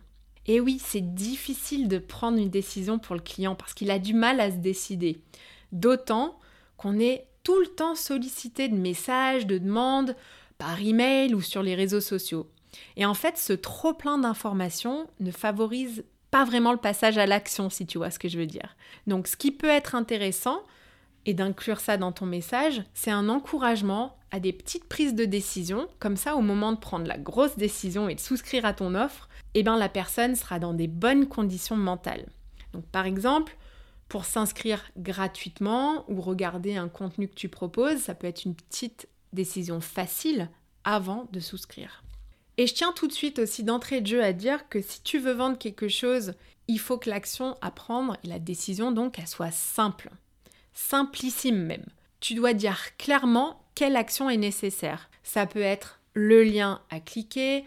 Et 0.45 0.59
oui, 0.59 0.81
c'est 0.83 1.15
difficile 1.15 1.87
de 1.87 1.97
prendre 1.97 2.37
une 2.37 2.49
décision 2.49 2.99
pour 2.99 3.15
le 3.15 3.21
client 3.21 3.55
parce 3.55 3.73
qu'il 3.73 3.89
a 3.89 3.99
du 3.99 4.13
mal 4.13 4.41
à 4.41 4.51
se 4.51 4.57
décider. 4.57 5.21
D'autant 5.71 6.37
qu'on 6.75 6.99
est 6.99 7.25
tout 7.43 7.59
le 7.59 7.67
temps 7.67 7.95
sollicité 7.95 8.67
de 8.67 8.75
messages, 8.75 9.47
de 9.47 9.57
demandes, 9.57 10.15
par 10.57 10.81
email 10.81 11.33
ou 11.35 11.41
sur 11.41 11.63
les 11.63 11.75
réseaux 11.75 12.01
sociaux. 12.01 12.49
Et 12.97 13.05
en 13.05 13.13
fait, 13.13 13.37
ce 13.37 13.53
trop 13.53 13.93
plein 13.93 14.17
d'informations 14.17 15.07
ne 15.21 15.31
favorise 15.31 16.03
pas 16.31 16.45
vraiment 16.45 16.71
le 16.71 16.77
passage 16.77 17.17
à 17.17 17.25
l'action, 17.25 17.69
si 17.69 17.85
tu 17.85 17.97
vois 17.97 18.11
ce 18.11 18.19
que 18.19 18.27
je 18.27 18.37
veux 18.37 18.45
dire. 18.45 18.75
Donc, 19.05 19.27
ce 19.27 19.37
qui 19.37 19.51
peut 19.51 19.69
être 19.69 19.95
intéressant, 19.95 20.61
et 21.27 21.33
d'inclure 21.33 21.81
ça 21.81 21.97
dans 21.97 22.13
ton 22.13 22.25
message, 22.25 22.81
c'est 22.93 23.11
un 23.11 23.27
encouragement 23.27 24.17
à 24.31 24.39
des 24.39 24.53
petites 24.53 24.85
prises 24.85 25.13
de 25.13 25.25
décision. 25.25 25.89
Comme 25.99 26.15
ça, 26.15 26.37
au 26.37 26.41
moment 26.41 26.71
de 26.71 26.79
prendre 26.79 27.05
la 27.05 27.17
grosse 27.17 27.57
décision 27.57 28.07
et 28.07 28.15
de 28.15 28.19
souscrire 28.19 28.65
à 28.65 28.73
ton 28.73 28.95
offre, 28.95 29.27
eh 29.53 29.61
bien, 29.61 29.77
la 29.77 29.89
personne 29.89 30.35
sera 30.35 30.57
dans 30.57 30.73
des 30.73 30.87
bonnes 30.87 31.27
conditions 31.27 31.75
mentales. 31.75 32.25
Donc, 32.71 32.85
par 32.85 33.05
exemple, 33.05 33.57
pour 34.07 34.23
s'inscrire 34.23 34.81
gratuitement 34.97 36.05
ou 36.07 36.21
regarder 36.21 36.77
un 36.77 36.87
contenu 36.87 37.27
que 37.27 37.35
tu 37.35 37.49
proposes, 37.49 37.99
ça 37.99 38.15
peut 38.15 38.27
être 38.27 38.45
une 38.45 38.55
petite 38.55 39.09
décision 39.33 39.81
facile 39.81 40.49
avant 40.85 41.27
de 41.33 41.41
souscrire. 41.41 42.03
Et 42.57 42.65
je 42.65 42.73
tiens 42.73 42.91
tout 42.91 43.07
de 43.07 43.13
suite 43.13 43.39
aussi 43.39 43.63
d'entrée 43.63 44.01
de 44.01 44.07
jeu 44.07 44.23
à 44.23 44.33
dire 44.33 44.67
que 44.69 44.81
si 44.81 45.01
tu 45.01 45.19
veux 45.19 45.33
vendre 45.33 45.57
quelque 45.57 45.87
chose, 45.87 46.33
il 46.67 46.79
faut 46.79 46.97
que 46.97 47.09
l'action 47.09 47.55
à 47.61 47.71
prendre 47.71 48.17
et 48.23 48.27
la 48.27 48.39
décision 48.39 48.91
donc 48.91 49.19
elle 49.19 49.27
soit 49.27 49.51
simple, 49.51 50.09
simplissime 50.73 51.63
même. 51.63 51.85
Tu 52.19 52.33
dois 52.33 52.53
dire 52.53 52.97
clairement 52.97 53.61
quelle 53.75 53.95
action 53.95 54.29
est 54.29 54.37
nécessaire. 54.37 55.09
Ça 55.23 55.45
peut 55.45 55.61
être 55.61 55.99
le 56.13 56.43
lien 56.43 56.81
à 56.89 56.99
cliquer, 56.99 57.63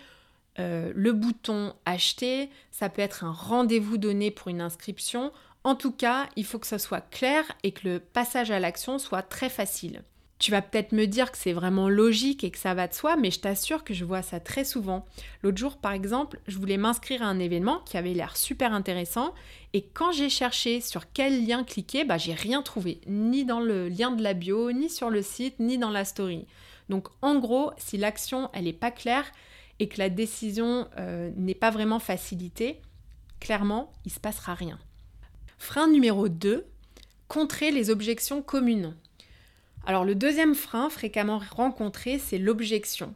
euh, 0.59 0.93
le 0.95 1.13
bouton 1.13 1.73
acheter, 1.85 2.51
ça 2.73 2.89
peut 2.89 3.03
être 3.03 3.25
un 3.25 3.31
rendez-vous 3.31 3.97
donné 3.97 4.33
pour 4.33 4.49
une 4.49 4.61
inscription. 4.61 5.33
En 5.63 5.77
tout 5.77 5.93
cas, 5.93 6.29
il 6.35 6.45
faut 6.45 6.59
que 6.59 6.67
ce 6.67 6.79
soit 6.79 7.09
clair 7.11 7.45
et 7.63 7.71
que 7.71 7.89
le 7.89 8.01
passage 8.01 8.51
à 8.51 8.59
l'action 8.59 8.99
soit 8.99 9.23
très 9.23 9.49
facile. 9.49 10.03
Tu 10.41 10.51
vas 10.51 10.63
peut-être 10.63 10.93
me 10.93 11.05
dire 11.05 11.31
que 11.31 11.37
c'est 11.37 11.53
vraiment 11.53 11.91
logique 11.91 12.45
et 12.45 12.51
que 12.51 12.59
ça 12.59 12.73
va 12.73 12.89
de 12.89 12.95
soi, 12.95 13.15
mais 13.17 13.31
je 13.31 13.41
t'assure 13.41 13.85
que 13.85 13.93
je 13.93 14.07
vois 14.07 14.23
ça 14.23 14.41
très 14.41 14.65
souvent. 14.65 15.05
L'autre 15.43 15.59
jour, 15.59 15.77
par 15.77 15.93
exemple, 15.93 16.41
je 16.49 16.57
voulais 16.57 16.79
m'inscrire 16.79 17.23
à 17.23 17.27
un 17.27 17.39
événement 17.39 17.81
qui 17.85 17.99
avait 17.99 18.15
l'air 18.15 18.39
super 18.39 18.73
intéressant, 18.73 19.35
et 19.75 19.83
quand 19.83 20.13
j'ai 20.13 20.31
cherché 20.31 20.81
sur 20.81 21.13
quel 21.13 21.47
lien 21.47 21.63
cliquer, 21.63 22.05
bah 22.05 22.17
j'ai 22.17 22.33
rien 22.33 22.63
trouvé, 22.63 23.03
ni 23.07 23.45
dans 23.45 23.61
le 23.61 23.91
lien 23.91 24.13
de 24.13 24.23
la 24.23 24.33
bio, 24.33 24.73
ni 24.73 24.89
sur 24.89 25.11
le 25.11 25.21
site, 25.21 25.61
ni 25.61 25.77
dans 25.77 25.91
la 25.91 26.07
story. 26.07 26.47
Donc 26.89 27.09
en 27.21 27.39
gros, 27.39 27.73
si 27.77 27.99
l'action 27.99 28.49
elle 28.55 28.65
n'est 28.65 28.73
pas 28.73 28.91
claire 28.91 29.31
et 29.79 29.89
que 29.89 29.99
la 29.99 30.09
décision 30.09 30.89
euh, 30.99 31.31
n'est 31.37 31.55
pas 31.55 31.71
vraiment 31.71 31.99
facilitée, 31.99 32.81
clairement, 33.41 33.93
il 34.07 34.11
se 34.11 34.21
passera 34.21 34.55
rien. 34.55 34.79
Frein 35.59 35.87
numéro 35.87 36.31
2, 36.31 36.65
contrer 37.29 37.71
les 37.73 37.91
objections 37.91 38.41
communes. 38.41 38.97
Alors 39.87 40.05
le 40.05 40.15
deuxième 40.15 40.55
frein 40.55 40.91
fréquemment 40.91 41.41
rencontré, 41.51 42.19
c'est 42.19 42.39
l'objection. 42.39 43.15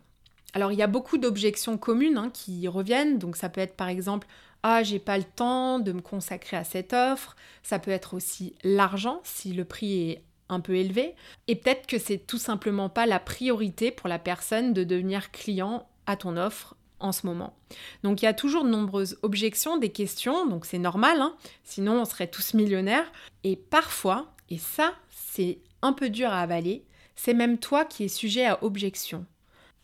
Alors 0.55 0.73
il 0.73 0.79
y 0.79 0.83
a 0.83 0.87
beaucoup 0.87 1.19
d'objections 1.19 1.79
communes 1.79 2.17
hein, 2.17 2.31
qui 2.33 2.67
reviennent, 2.69 3.19
donc 3.19 3.37
ça 3.37 3.49
peut 3.49 3.61
être 3.61 3.77
par 3.77 3.89
exemple 3.89 4.27
ah 4.63 4.83
j'ai 4.83 4.99
pas 4.99 5.19
le 5.19 5.25
temps 5.25 5.79
de 5.79 5.93
me 5.93 6.01
consacrer 6.01 6.57
à 6.57 6.65
cette 6.65 6.95
offre, 6.95 7.37
ça 7.63 7.79
peut 7.79 7.91
être 7.91 8.15
aussi 8.15 8.55
l'argent 8.65 9.21
si 9.23 9.53
le 9.53 9.65
prix 9.65 10.11
est 10.11 10.25
un 10.49 10.61
peu 10.61 10.75
élevé, 10.77 11.15
et 11.49 11.57
peut-être 11.57 11.87
que 11.87 11.99
c'est 11.99 12.19
tout 12.19 12.39
simplement 12.39 12.89
pas 12.89 13.07
la 13.07 13.19
priorité 13.19 13.91
pour 13.91 14.09
la 14.09 14.19
personne 14.19 14.73
de 14.73 14.85
devenir 14.85 15.31
client 15.33 15.87
à 16.07 16.17
ton 16.17 16.37
offre 16.37 16.77
en 17.01 17.13
ce 17.13 17.27
moment. 17.27 17.55
Donc 18.03 18.23
il 18.23 18.25
y 18.25 18.29
a 18.29 18.35
toujours 18.35 18.65
de 18.65 18.71
nombreuses 18.71 19.19
objections, 19.23 19.77
des 19.77 19.91
questions, 19.91 20.47
donc 20.47 20.65
c'est 20.65 20.79
normal, 20.79 21.21
hein, 21.21 21.35
sinon 21.63 22.01
on 22.01 22.05
serait 22.05 22.29
tous 22.29 22.55
millionnaires, 22.55 23.11
et 23.43 23.57
parfois, 23.57 24.33
et 24.49 24.59
ça 24.59 24.95
c'est 25.11 25.59
un 25.85 25.93
peu 25.93 26.09
dur 26.09 26.31
à 26.31 26.41
avaler, 26.41 26.85
c'est 27.15 27.35
même 27.35 27.59
toi 27.59 27.85
qui 27.85 28.05
es 28.05 28.09
sujet 28.09 28.47
à 28.47 28.65
objection. 28.65 29.27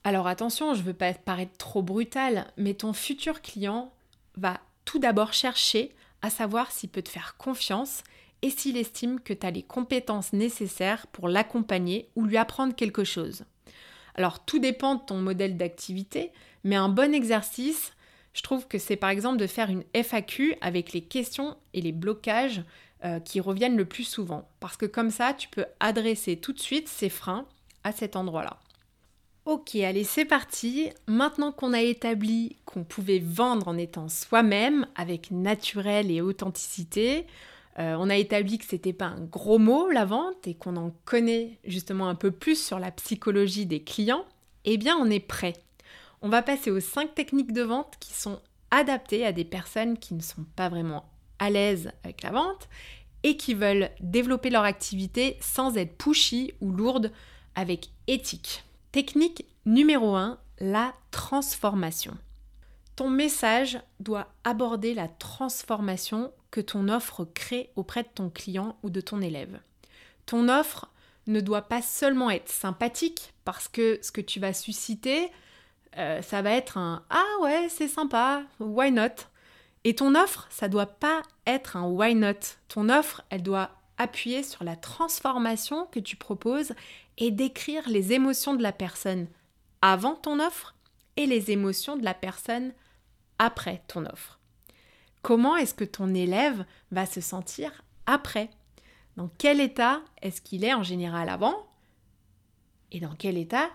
Alors 0.03 0.27
attention, 0.27 0.75
je 0.75 0.83
veux 0.83 0.95
pas 0.95 1.13
paraître 1.13 1.57
trop 1.59 1.83
brutal, 1.83 2.47
mais 2.57 2.75
ton 2.75 2.95
futur 2.95 3.43
client 3.43 3.93
va 4.37 4.61
tout 4.87 4.99
d'abord 4.99 5.35
chercher 5.35 5.95
à 6.23 6.31
savoir 6.31 6.73
s'il 6.73 6.89
peut 6.89 7.03
te 7.03 7.11
faire 7.11 7.37
confiance 7.37 8.03
et 8.41 8.49
s'il 8.49 8.79
estime 8.79 9.21
que 9.21 9.35
tu 9.35 9.47
as 9.47 9.51
les 9.51 9.63
compétences 9.63 10.33
nécessaires 10.33 11.07
pour 11.09 11.29
l'accompagner 11.29 12.09
ou 12.17 12.25
lui 12.25 12.39
apprendre 12.39 12.75
quelque 12.75 13.05
chose. 13.05 13.45
Alors 14.15 14.45
tout 14.45 14.59
dépend 14.59 14.95
de 14.95 15.03
ton 15.03 15.19
modèle 15.19 15.59
d'activité, 15.59 16.33
mais 16.65 16.77
un 16.77 16.89
bon 16.89 17.15
exercice, 17.15 17.93
je 18.33 18.43
trouve 18.43 18.67
que 18.67 18.79
c'est 18.79 18.97
par 18.97 19.11
exemple 19.11 19.37
de 19.37 19.47
faire 19.47 19.69
une 19.69 19.85
FAQ 19.95 20.57
avec 20.63 20.95
les 20.95 21.03
questions 21.03 21.59
et 21.75 21.83
les 21.83 21.93
blocages 21.93 22.63
euh, 23.05 23.21
qui 23.21 23.41
reviennent 23.41 23.77
le 23.77 23.85
plus 23.85 24.05
souvent. 24.05 24.49
Parce 24.61 24.77
que 24.77 24.87
comme 24.87 25.11
ça, 25.11 25.35
tu 25.35 25.49
peux 25.49 25.65
adresser 25.81 26.37
tout 26.37 26.53
de 26.53 26.61
suite 26.61 26.89
ces 26.89 27.09
freins 27.09 27.47
à 27.85 27.93
cet 27.93 28.17
endroit-là. 28.17 28.59
Ok, 29.47 29.75
allez, 29.77 30.05
c'est 30.05 30.27
parti. 30.27 30.91
Maintenant 31.07 31.51
qu'on 31.51 31.73
a 31.73 31.81
établi 31.81 32.57
qu'on 32.67 32.85
pouvait 32.85 33.19
vendre 33.19 33.69
en 33.69 33.79
étant 33.79 34.09
soi-même, 34.09 34.87
avec 34.97 35.31
naturel 35.31 36.11
et 36.11 36.21
authenticité, 36.21 37.27
euh, 37.79 37.97
on 37.99 38.11
a 38.11 38.17
établi 38.17 38.59
que 38.59 38.65
c'était 38.65 38.93
pas 38.93 39.07
un 39.07 39.25
gros 39.25 39.59
mot 39.59 39.89
la 39.91 40.05
vente 40.05 40.47
et 40.47 40.55
qu'on 40.55 40.77
en 40.77 40.93
connaît 41.05 41.59
justement 41.65 42.09
un 42.09 42.15
peu 42.15 42.31
plus 42.31 42.63
sur 42.63 42.79
la 42.79 42.91
psychologie 42.91 43.65
des 43.65 43.83
clients, 43.83 44.25
eh 44.65 44.77
bien 44.77 44.97
on 44.97 45.09
est 45.09 45.21
prêt. 45.21 45.55
On 46.21 46.29
va 46.29 46.43
passer 46.43 46.71
aux 46.71 46.81
5 46.81 47.15
techniques 47.15 47.53
de 47.53 47.63
vente 47.63 47.95
qui 47.99 48.13
sont 48.13 48.41
adaptées 48.71 49.25
à 49.25 49.33
des 49.33 49.45
personnes 49.45 49.99
qui 49.99 50.15
ne 50.15 50.21
sont 50.21 50.45
pas 50.57 50.69
vraiment 50.69 51.10
à 51.41 51.51
l'aise 51.51 51.91
avec 52.05 52.23
la 52.23 52.31
vente 52.31 52.69
et 53.25 53.37
qui 53.37 53.55
veulent 53.55 53.91
développer 54.01 54.51
leur 54.51 54.65
activité 54.65 55.37
sans 55.41 55.77
être 55.77 55.97
pushy 55.97 56.55
ou 56.61 56.71
lourde 56.71 57.11
avec 57.55 57.91
éthique. 58.07 58.65
Technique 58.93 59.45
numéro 59.67 60.15
1, 60.15 60.39
la 60.61 60.95
transformation. 61.11 62.17
Ton 62.97 63.11
message 63.11 63.81
doit 63.99 64.29
aborder 64.45 64.95
la 64.95 65.09
transformation 65.09 66.33
que 66.51 66.61
ton 66.61 66.89
offre 66.89 67.25
crée 67.25 67.71
auprès 67.77 68.03
de 68.03 68.09
ton 68.15 68.31
client 68.31 68.77
ou 68.83 68.91
de 68.91 69.01
ton 69.01 69.21
élève. 69.21 69.61
Ton 70.27 70.49
offre 70.49 70.91
ne 71.27 71.41
doit 71.41 71.63
pas 71.63 71.83
seulement 71.83 72.31
être 72.31 72.49
sympathique 72.49 73.33
parce 73.45 73.69
que 73.69 73.99
ce 74.03 74.13
que 74.13 74.21
tu 74.21 74.41
vas 74.41 74.53
susciter, 74.53 75.31
euh, 75.97 76.23
ça 76.23 76.43
va 76.43 76.53
être 76.53 76.77
un 76.77 77.05
Ah 77.11 77.43
ouais, 77.43 77.69
c'est 77.69 77.89
sympa, 77.89 78.43
why 78.59 78.91
not? 78.91 79.30
Et 79.85 79.95
ton 79.95 80.15
offre, 80.15 80.47
ça 80.51 80.69
doit 80.69 80.87
pas 80.87 81.23
être 81.47 81.77
un 81.77 81.87
why 81.87 82.15
not. 82.15 82.35
Ton 82.69 82.89
offre, 82.89 83.23
elle 83.31 83.43
doit 83.43 83.71
appuyer 83.97 84.43
sur 84.43 84.65
la 84.65 84.77
transformation 84.77 85.87
que 85.87 86.01
tu 86.01 86.17
proposes 86.17 86.73
et 87.19 87.31
décrire 87.31 87.89
les 87.89 88.13
émotions 88.13 88.55
de 88.55 88.63
la 88.63 88.73
personne 88.73 89.27
avant 89.83 90.15
ton 90.15 90.41
offre 90.41 90.75
et 91.17 91.27
les 91.27 91.51
émotions 91.51 91.97
de 91.97 92.05
la 92.05 92.15
personne 92.15 92.73
après 93.39 93.83
ton 93.89 94.05
offre. 94.07 94.39
Comment 95.23 95.57
est-ce 95.57 95.75
que 95.75 95.85
ton 95.85 96.15
élève 96.15 96.65
va 96.91 97.07
se 97.07 97.21
sentir 97.21 97.85
après? 98.07 98.51
Dans 99.17 99.31
quel 99.39 99.61
état 99.61 100.01
est-ce 100.23 100.41
qu'il 100.41 100.65
est 100.65 100.75
en 100.75 100.83
général 100.83 101.29
avant? 101.29 101.67
Et 102.93 103.01
dans 103.01 103.15
quel 103.15 103.37
état 103.37 103.71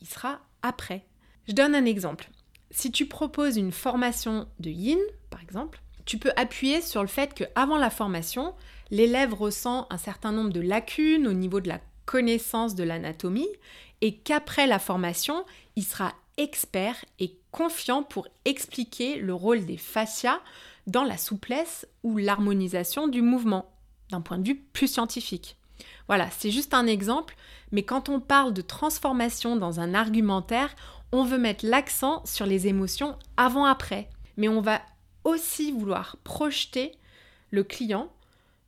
il 0.00 0.06
sera 0.06 0.40
après? 0.62 1.06
Je 1.46 1.52
donne 1.52 1.74
un 1.74 1.84
exemple. 1.84 2.30
Si 2.70 2.90
tu 2.90 3.06
proposes 3.06 3.56
une 3.56 3.72
formation 3.72 4.48
de 4.58 4.70
yin, 4.70 4.98
par 5.36 5.42
exemple, 5.42 5.82
tu 6.06 6.16
peux 6.16 6.32
appuyer 6.36 6.80
sur 6.80 7.02
le 7.02 7.08
fait 7.08 7.34
qu'avant 7.34 7.76
la 7.76 7.90
formation, 7.90 8.54
l'élève 8.90 9.34
ressent 9.34 9.86
un 9.90 9.98
certain 9.98 10.32
nombre 10.32 10.48
de 10.48 10.62
lacunes 10.62 11.26
au 11.26 11.34
niveau 11.34 11.60
de 11.60 11.68
la 11.68 11.78
connaissance 12.06 12.74
de 12.74 12.84
l'anatomie 12.84 13.50
et 14.00 14.16
qu'après 14.16 14.66
la 14.66 14.78
formation, 14.78 15.44
il 15.76 15.84
sera 15.84 16.14
expert 16.38 17.04
et 17.18 17.36
confiant 17.50 18.02
pour 18.02 18.28
expliquer 18.46 19.18
le 19.18 19.34
rôle 19.34 19.66
des 19.66 19.76
fascias 19.76 20.40
dans 20.86 21.04
la 21.04 21.18
souplesse 21.18 21.86
ou 22.02 22.16
l'harmonisation 22.16 23.06
du 23.06 23.20
mouvement, 23.20 23.70
d'un 24.08 24.22
point 24.22 24.38
de 24.38 24.48
vue 24.48 24.56
plus 24.72 24.88
scientifique. 24.88 25.58
Voilà, 26.08 26.30
c'est 26.30 26.50
juste 26.50 26.72
un 26.72 26.86
exemple, 26.86 27.36
mais 27.72 27.82
quand 27.82 28.08
on 28.08 28.20
parle 28.20 28.54
de 28.54 28.62
transformation 28.62 29.54
dans 29.54 29.80
un 29.80 29.92
argumentaire, 29.92 30.74
on 31.12 31.24
veut 31.24 31.36
mettre 31.36 31.66
l'accent 31.66 32.24
sur 32.24 32.46
les 32.46 32.68
émotions 32.68 33.18
avant-après, 33.36 34.08
mais 34.38 34.48
on 34.48 34.62
va 34.62 34.80
aussi 35.26 35.72
vouloir 35.72 36.16
projeter 36.22 36.92
le 37.50 37.64
client 37.64 38.12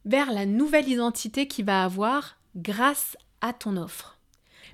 vers 0.05 0.33
la 0.33 0.45
nouvelle 0.45 0.89
identité 0.89 1.47
qu'il 1.47 1.65
va 1.65 1.85
avoir 1.85 2.37
grâce 2.57 3.17
à 3.41 3.53
ton 3.53 3.77
offre. 3.77 4.19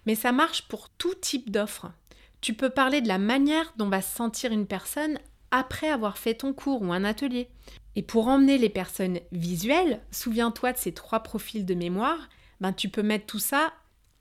Mais 0.06 0.14
ça 0.14 0.32
marche 0.32 0.66
pour 0.68 0.88
tout 0.88 1.14
type 1.14 1.50
d'offre. 1.50 1.92
Tu 2.40 2.54
peux 2.54 2.70
parler 2.70 3.00
de 3.00 3.08
la 3.08 3.18
manière 3.18 3.72
dont 3.76 3.88
va 3.88 4.02
se 4.02 4.14
sentir 4.14 4.50
une 4.52 4.66
personne 4.66 5.18
après 5.50 5.88
avoir 5.88 6.18
fait 6.18 6.34
ton 6.34 6.52
cours 6.52 6.82
ou 6.82 6.92
un 6.92 7.04
atelier. 7.04 7.48
Et 7.96 8.02
pour 8.02 8.28
emmener 8.28 8.58
les 8.58 8.68
personnes 8.68 9.20
visuelles, 9.30 10.00
souviens-toi 10.10 10.72
de 10.72 10.78
ces 10.78 10.92
trois 10.92 11.20
profils 11.20 11.64
de 11.64 11.74
mémoire, 11.74 12.28
ben 12.60 12.72
tu 12.72 12.88
peux 12.88 13.02
mettre 13.02 13.26
tout 13.26 13.38
ça 13.38 13.72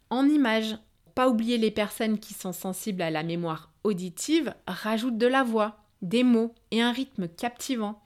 en 0.09 0.27
images. 0.27 0.77
Pas 1.15 1.29
oublier 1.29 1.57
les 1.57 1.71
personnes 1.71 2.19
qui 2.19 2.33
sont 2.33 2.53
sensibles 2.53 3.01
à 3.01 3.09
la 3.09 3.23
mémoire 3.23 3.71
auditive, 3.83 4.53
rajoute 4.67 5.17
de 5.17 5.27
la 5.27 5.43
voix, 5.43 5.82
des 6.03 6.23
mots 6.23 6.53
et 6.69 6.81
un 6.81 6.91
rythme 6.91 7.27
captivant. 7.27 8.03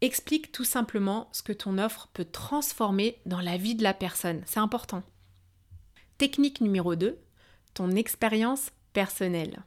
Explique 0.00 0.50
tout 0.50 0.64
simplement 0.64 1.28
ce 1.32 1.42
que 1.42 1.52
ton 1.52 1.78
offre 1.78 2.08
peut 2.12 2.24
transformer 2.24 3.18
dans 3.26 3.40
la 3.40 3.56
vie 3.56 3.76
de 3.76 3.82
la 3.82 3.94
personne. 3.94 4.42
C'est 4.46 4.60
important. 4.60 5.02
Technique 6.18 6.60
numéro 6.60 6.96
2, 6.96 7.18
ton 7.74 7.90
expérience 7.92 8.70
personnelle. 8.92 9.62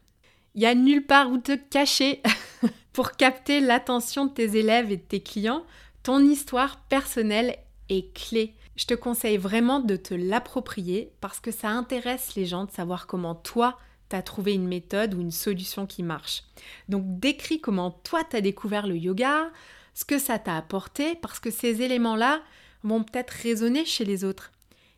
Il 0.56 0.60
n'y 0.60 0.66
a 0.66 0.76
nulle 0.76 1.06
part 1.06 1.32
où 1.32 1.38
te 1.38 1.56
cacher 1.56 2.22
pour 2.94 3.14
capter 3.14 3.60
l'attention 3.60 4.26
de 4.26 4.32
tes 4.32 4.58
élèves 4.58 4.92
et 4.92 4.98
de 4.98 5.02
tes 5.02 5.22
clients. 5.22 5.64
Ton 6.04 6.20
histoire 6.20 6.80
personnelle 6.82 7.58
est 7.90 8.14
clé. 8.14 8.56
Je 8.76 8.86
te 8.86 8.94
conseille 8.94 9.38
vraiment 9.38 9.80
de 9.80 9.96
te 9.96 10.14
l'approprier 10.14 11.12
parce 11.22 11.40
que 11.40 11.52
ça 11.52 11.70
intéresse 11.70 12.36
les 12.36 12.46
gens 12.46 12.66
de 12.66 12.72
savoir 12.72 13.08
comment 13.08 13.36
toi, 13.36 13.78
tu 14.14 14.18
as 14.18 14.22
trouvé 14.22 14.54
une 14.54 14.68
méthode 14.68 15.16
ou 15.16 15.22
une 15.22 15.32
solution 15.32 15.88
qui 15.88 16.04
marche. 16.04 16.44
Donc 16.88 17.20
décris 17.20 17.60
comment 17.60 17.90
toi, 17.90 18.24
tu 18.24 18.36
as 18.36 18.42
découvert 18.42 18.86
le 18.86 18.96
yoga, 18.96 19.50
ce 19.96 20.06
que 20.06 20.20
ça 20.20 20.38
t'a 20.38 20.56
apporté, 20.56 21.16
parce 21.16 21.40
que 21.40 21.50
ces 21.50 21.82
éléments-là 21.82 22.44
vont 22.84 23.04
peut-être 23.04 23.32
résonner 23.32 23.86
chez 23.86 24.06
les 24.06 24.24
autres. 24.24 24.52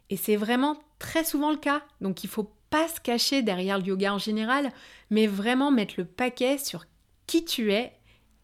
Et 0.09 0.17
c'est 0.17 0.35
vraiment 0.35 0.77
très 0.99 1.23
souvent 1.23 1.51
le 1.51 1.57
cas. 1.57 1.81
Donc 2.01 2.25
il 2.25 2.29
faut 2.29 2.51
pas 2.69 2.89
se 2.89 2.99
cacher 2.99 3.41
derrière 3.41 3.77
le 3.77 3.85
yoga 3.85 4.13
en 4.13 4.17
général, 4.17 4.69
mais 5.09 5.27
vraiment 5.27 5.71
mettre 5.71 5.93
le 5.97 6.05
paquet 6.05 6.57
sur 6.57 6.85
qui 7.25 7.45
tu 7.45 7.71
es 7.71 7.93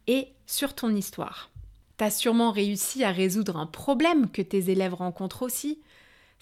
et 0.08 0.30
sur 0.46 0.74
ton 0.74 0.96
histoire. 0.96 1.51
Tu 1.98 2.06
as 2.06 2.12
sûrement 2.12 2.51
réussi 2.51 3.04
à 3.04 3.12
résoudre 3.12 3.58
un 3.58 3.66
problème 3.66 4.32
que 4.32 4.42
tes 4.42 4.70
élèves 4.70 4.94
rencontrent 4.94 5.42
aussi. 5.42 5.82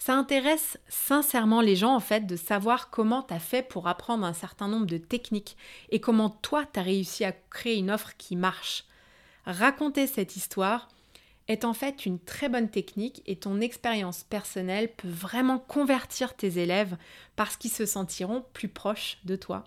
Ça 0.00 0.16
intéresse 0.16 0.78
sincèrement 0.88 1.60
les 1.60 1.76
gens 1.76 1.94
en 1.94 2.00
fait 2.00 2.26
de 2.26 2.34
savoir 2.34 2.88
comment 2.88 3.22
tu 3.22 3.34
as 3.34 3.38
fait 3.38 3.62
pour 3.62 3.86
apprendre 3.86 4.24
un 4.24 4.32
certain 4.32 4.66
nombre 4.66 4.86
de 4.86 4.96
techniques 4.96 5.58
et 5.90 6.00
comment 6.00 6.30
toi 6.30 6.64
tu 6.72 6.80
as 6.80 6.82
réussi 6.82 7.22
à 7.22 7.32
créer 7.32 7.76
une 7.76 7.90
offre 7.90 8.16
qui 8.16 8.34
marche. 8.34 8.86
Raconter 9.44 10.06
cette 10.06 10.36
histoire, 10.36 10.88
est 11.48 11.64
en 11.64 11.74
fait 11.74 12.06
une 12.06 12.20
très 12.20 12.48
bonne 12.48 12.70
technique 12.70 13.22
et 13.26 13.36
ton 13.36 13.60
expérience 13.60 14.22
personnelle 14.22 14.88
peut 14.96 15.08
vraiment 15.08 15.58
convertir 15.58 16.34
tes 16.34 16.58
élèves 16.58 16.96
parce 17.34 17.56
qu'ils 17.56 17.72
se 17.72 17.86
sentiront 17.86 18.44
plus 18.52 18.68
proches 18.68 19.18
de 19.24 19.34
toi. 19.34 19.64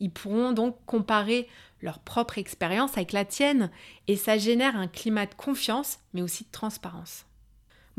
Ils 0.00 0.10
pourront 0.10 0.52
donc 0.52 0.76
comparer 0.86 1.46
leur 1.82 1.98
propre 1.98 2.38
expérience 2.38 2.96
avec 2.96 3.12
la 3.12 3.26
tienne 3.26 3.70
et 4.08 4.16
ça 4.16 4.38
génère 4.38 4.76
un 4.76 4.88
climat 4.88 5.26
de 5.26 5.34
confiance 5.34 5.98
mais 6.14 6.22
aussi 6.22 6.44
de 6.44 6.50
transparence. 6.50 7.26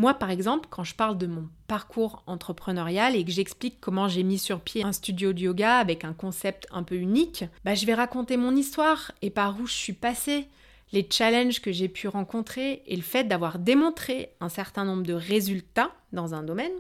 Moi, 0.02 0.16
par 0.16 0.32
exemple, 0.32 0.68
quand 0.72 0.84
je 0.84 0.96
parle 0.96 1.20
de 1.20 1.28
mon 1.28 1.48
parcours 1.68 2.24
entrepreneurial 2.26 3.16
et 3.16 3.24
que 3.24 3.30
j'explique 3.30 3.80
comment 3.80 4.08
j'ai 4.08 4.24
mis 4.24 4.40
sur 4.40 4.60
pied 4.60 4.84
un 4.84 4.94
studio 4.94 5.32
de 5.32 5.42
yoga 5.42 5.78
avec 5.78 6.06
un 6.06 6.14
concept 6.14 6.66
un 6.72 6.82
peu 6.82 6.96
unique, 6.96 7.46
bah, 7.64 7.76
je 7.76 7.86
vais 7.86 7.94
raconter 7.94 8.36
mon 8.36 8.56
histoire 8.56 9.12
et 9.22 9.30
par 9.30 9.60
où 9.60 9.68
je 9.68 9.74
suis 9.74 9.94
passée, 9.94 10.48
les 10.92 11.08
challenges 11.08 11.62
que 11.62 11.72
j'ai 11.72 11.88
pu 11.88 12.08
rencontrer 12.08 12.82
et 12.88 12.96
le 12.96 13.04
fait 13.04 13.26
d'avoir 13.26 13.60
démontré 13.60 14.34
un 14.40 14.50
certain 14.50 14.86
nombre 14.86 15.04
de 15.04 15.14
résultats 15.14 15.92
dans 16.14 16.34
un 16.34 16.42
domaine, 16.42 16.74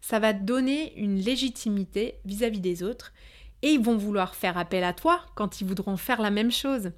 ça 0.00 0.18
va 0.18 0.32
donner 0.32 0.92
une 0.96 1.20
légitimité 1.20 2.16
vis-à-vis 2.24 2.58
des 2.58 2.82
autres 2.82 3.12
et 3.62 3.74
ils 3.74 3.80
vont 3.80 3.96
vouloir 3.96 4.34
faire 4.34 4.58
appel 4.58 4.82
à 4.82 4.92
toi 4.92 5.20
quand 5.36 5.60
ils 5.60 5.68
voudront 5.68 5.96
faire 5.96 6.20
la 6.20 6.32
même 6.32 6.50
chose. 6.50 6.90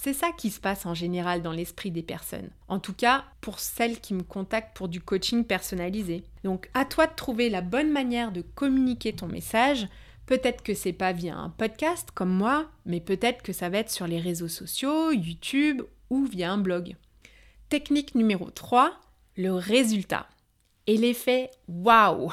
C'est 0.00 0.12
ça 0.12 0.30
qui 0.30 0.50
se 0.50 0.60
passe 0.60 0.86
en 0.86 0.94
général 0.94 1.42
dans 1.42 1.50
l'esprit 1.50 1.90
des 1.90 2.04
personnes. 2.04 2.50
En 2.68 2.78
tout 2.78 2.92
cas, 2.92 3.24
pour 3.40 3.58
celles 3.58 3.98
qui 3.98 4.14
me 4.14 4.22
contactent 4.22 4.76
pour 4.76 4.86
du 4.86 5.00
coaching 5.00 5.44
personnalisé. 5.44 6.22
Donc, 6.44 6.70
à 6.72 6.84
toi 6.84 7.08
de 7.08 7.16
trouver 7.16 7.50
la 7.50 7.62
bonne 7.62 7.90
manière 7.90 8.30
de 8.30 8.42
communiquer 8.42 9.12
ton 9.12 9.26
message. 9.26 9.88
Peut-être 10.24 10.62
que 10.62 10.72
c'est 10.72 10.92
pas 10.92 11.12
via 11.12 11.36
un 11.36 11.50
podcast 11.50 12.10
comme 12.14 12.30
moi, 12.30 12.70
mais 12.86 13.00
peut-être 13.00 13.42
que 13.42 13.52
ça 13.52 13.70
va 13.70 13.78
être 13.78 13.90
sur 13.90 14.06
les 14.06 14.20
réseaux 14.20 14.46
sociaux, 14.46 15.10
YouTube 15.10 15.82
ou 16.10 16.26
via 16.26 16.52
un 16.52 16.58
blog. 16.58 16.94
Technique 17.68 18.14
numéro 18.14 18.50
3, 18.50 18.92
le 19.36 19.52
résultat. 19.52 20.28
Et 20.86 20.96
l'effet 20.96 21.50
waouh 21.66 22.32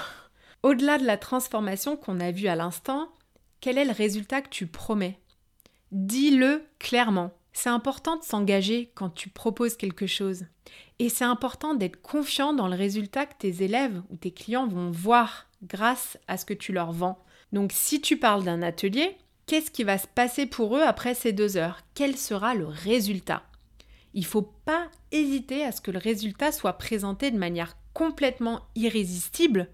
Au-delà 0.62 1.00
de 1.00 1.06
la 1.06 1.18
transformation 1.18 1.98
qu'on 1.98 2.20
a 2.20 2.30
vue 2.30 2.48
à 2.48 2.56
l'instant, 2.56 3.10
quel 3.60 3.80
est 3.80 3.86
le 3.86 3.92
résultat 3.92 4.44
que 4.44 4.50
tu 4.50 4.68
promets? 4.68 5.18
Dis-le 5.92 6.64
clairement. 6.78 7.32
C'est 7.58 7.70
important 7.70 8.18
de 8.18 8.24
s'engager 8.24 8.92
quand 8.96 9.10
tu 9.10 9.30
proposes 9.30 9.78
quelque 9.78 10.08
chose. 10.08 10.44
Et 11.00 11.08
c'est 11.08 11.24
important 11.24 11.74
d'être 11.74 12.02
confiant 12.02 12.52
dans 12.52 12.68
le 12.68 12.76
résultat 12.76 13.26
que 13.26 13.38
tes 13.40 13.64
élèves 13.64 14.04
ou 14.10 14.18
tes 14.18 14.32
clients 14.32 14.68
vont 14.68 14.92
voir 14.92 15.48
grâce 15.64 16.20
à 16.28 16.36
ce 16.38 16.44
que 16.44 16.54
tu 16.54 16.74
leur 16.74 16.92
vends. 16.92 17.24
Donc 17.54 17.72
si 17.72 18.02
tu 18.02 18.18
parles 18.18 18.44
d'un 18.44 18.62
atelier, 18.62 19.16
qu'est-ce 19.48 19.72
qui 19.72 19.86
va 19.86 19.98
se 19.98 20.06
passer 20.06 20.48
pour 20.48 20.76
eux 20.76 20.82
après 20.82 21.16
ces 21.16 21.32
deux 21.32 21.56
heures? 21.56 21.80
Quel 21.94 22.18
sera 22.18 22.56
le 22.56 22.68
résultat? 22.68 23.44
Il 24.14 24.22
ne 24.22 24.28
faut 24.28 24.54
pas 24.66 24.90
hésiter 25.14 25.64
à 25.64 25.72
ce 25.72 25.80
que 25.80 25.92
le 25.92 26.00
résultat 26.00 26.52
soit 26.52 26.74
présenté 26.74 27.32
de 27.32 27.38
manière 27.38 27.78
complètement 27.94 28.64
irrésistible. 28.76 29.70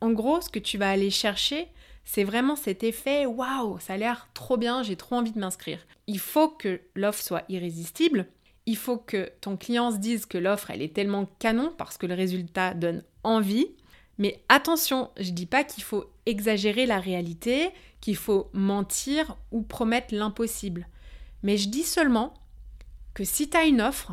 En 0.00 0.10
gros, 0.10 0.40
ce 0.40 0.50
que 0.50 0.58
tu 0.58 0.78
vas 0.78 0.90
aller 0.90 1.10
chercher, 1.10 1.68
c'est 2.04 2.24
vraiment 2.24 2.56
cet 2.56 2.82
effet 2.82 3.24
waouh, 3.24 3.78
ça 3.78 3.92
a 3.92 3.96
l'air 3.96 4.28
trop 4.34 4.56
bien, 4.56 4.82
j'ai 4.82 4.96
trop 4.96 5.14
envie 5.14 5.30
de 5.30 5.38
m'inscrire. 5.38 5.78
Il 6.10 6.18
faut 6.18 6.48
que 6.48 6.80
l'offre 6.96 7.22
soit 7.22 7.44
irrésistible. 7.48 8.26
Il 8.66 8.76
faut 8.76 8.96
que 8.96 9.30
ton 9.40 9.56
client 9.56 9.92
se 9.92 9.98
dise 9.98 10.26
que 10.26 10.38
l'offre 10.38 10.72
elle 10.72 10.82
est 10.82 10.92
tellement 10.92 11.30
canon 11.38 11.72
parce 11.78 11.98
que 11.98 12.06
le 12.06 12.14
résultat 12.14 12.74
donne 12.74 13.04
envie. 13.22 13.68
Mais 14.18 14.42
attention, 14.48 15.12
je 15.20 15.30
dis 15.30 15.46
pas 15.46 15.62
qu'il 15.62 15.84
faut 15.84 16.10
exagérer 16.26 16.84
la 16.84 16.98
réalité, 16.98 17.70
qu'il 18.00 18.16
faut 18.16 18.50
mentir 18.52 19.36
ou 19.52 19.62
promettre 19.62 20.12
l'impossible. 20.12 20.88
Mais 21.44 21.56
je 21.56 21.68
dis 21.68 21.84
seulement 21.84 22.34
que 23.14 23.22
si 23.22 23.48
tu 23.48 23.56
as 23.56 23.66
une 23.66 23.80
offre, 23.80 24.10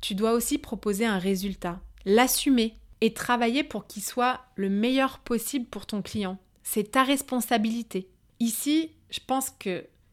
tu 0.00 0.16
dois 0.16 0.32
aussi 0.32 0.58
proposer 0.58 1.06
un 1.06 1.18
résultat, 1.18 1.80
l'assumer 2.04 2.74
et 3.00 3.14
travailler 3.14 3.62
pour 3.62 3.86
qu'il 3.86 4.02
soit 4.02 4.40
le 4.56 4.70
meilleur 4.70 5.20
possible 5.20 5.66
pour 5.66 5.86
ton 5.86 6.02
client. 6.02 6.36
C'est 6.64 6.90
ta 6.90 7.04
responsabilité. 7.04 8.08
Ici, 8.40 8.90
je 9.10 9.20
pense 9.24 9.50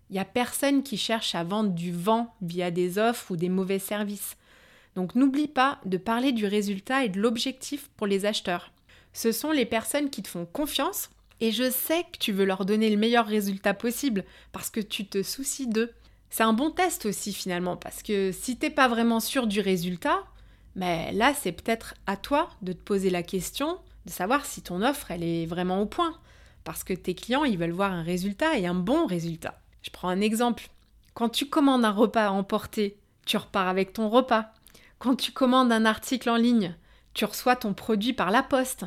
qu'il 0.06 0.16
n'y 0.16 0.20
a 0.20 0.26
personne 0.26 0.84
qui 0.84 0.98
cherche 0.98 1.36
à 1.36 1.44
vendre 1.44 1.72
du 1.72 1.92
vent 1.92 2.34
via 2.42 2.72
des 2.72 2.98
offres 2.98 3.32
ou 3.32 3.36
des 3.36 3.50
mauvais 3.50 3.80
services. 3.80 4.38
Donc 4.96 5.16
n'oublie 5.16 5.48
pas 5.48 5.80
de 5.86 5.98
parler 5.98 6.32
du 6.32 6.46
résultat 6.46 7.04
et 7.04 7.10
de 7.10 7.20
l'objectif 7.20 7.90
pour 7.98 8.08
les 8.08 8.26
acheteurs. 8.26 8.72
Ce 9.14 9.32
sont 9.32 9.52
les 9.52 9.66
personnes 9.66 10.10
qui 10.10 10.24
te 10.24 10.28
font 10.28 10.46
confiance 10.46 11.10
et 11.42 11.52
je 11.52 11.70
sais 11.70 12.04
que 12.04 12.18
tu 12.18 12.32
veux 12.32 12.46
leur 12.46 12.66
donner 12.66 12.90
le 12.90 12.98
meilleur 12.98 13.26
résultat 13.26 13.74
possible 13.74 14.24
parce 14.52 14.70
que 14.70 14.80
tu 14.80 15.06
te 15.06 15.22
soucies 15.22 15.68
d'eux. 15.68 15.92
C'est 16.30 16.44
un 16.44 16.54
bon 16.54 16.72
test 16.72 17.06
aussi 17.06 17.34
finalement, 17.34 17.78
parce 17.78 18.04
que 18.04 18.32
si 18.32 18.58
t'es 18.58 18.70
pas 18.70 18.88
vraiment 18.88 19.20
sûr 19.20 19.48
du 19.48 19.62
résultat, 19.62 20.24
mais 20.76 21.12
là 21.14 21.34
c'est 21.34 21.52
peut-être 21.52 21.96
à 22.08 22.18
toi 22.18 22.50
de 22.62 22.74
te 22.74 22.82
poser 22.82 23.10
la 23.10 23.24
question 23.24 23.78
de 24.06 24.12
savoir 24.12 24.46
si 24.46 24.62
ton 24.62 24.82
offre 24.82 25.12
elle 25.12 25.24
est 25.24 25.46
vraiment 25.46 25.82
au 25.82 25.86
point. 25.86 26.18
Parce 26.64 26.84
que 26.84 26.94
tes 26.94 27.16
clients 27.16 27.44
ils 27.44 27.58
veulent 27.58 27.72
voir 27.72 27.92
un 27.92 28.04
résultat 28.04 28.58
et 28.58 28.66
un 28.66 28.76
bon 28.76 29.06
résultat. 29.06 29.62
Je 29.86 29.92
prends 29.92 30.10
un 30.10 30.22
exemple. 30.22 30.70
Quand 31.14 31.30
tu 31.30 31.48
commandes 31.48 31.86
un 31.86 31.92
repas 31.92 32.26
à 32.26 32.32
emporter, 32.32 32.98
tu 33.28 33.38
repars 33.38 33.68
avec 33.68 33.94
ton 33.94 34.10
repas. 34.10 34.52
Quand 34.98 35.16
tu 35.16 35.32
commandes 35.32 35.72
un 35.72 35.86
article 35.86 36.32
en 36.32 36.38
ligne, 36.38 36.76
tu 37.14 37.24
reçois 37.24 37.56
ton 37.56 37.76
produit 37.76 38.14
par 38.14 38.32
la 38.32 38.42
poste. 38.42 38.86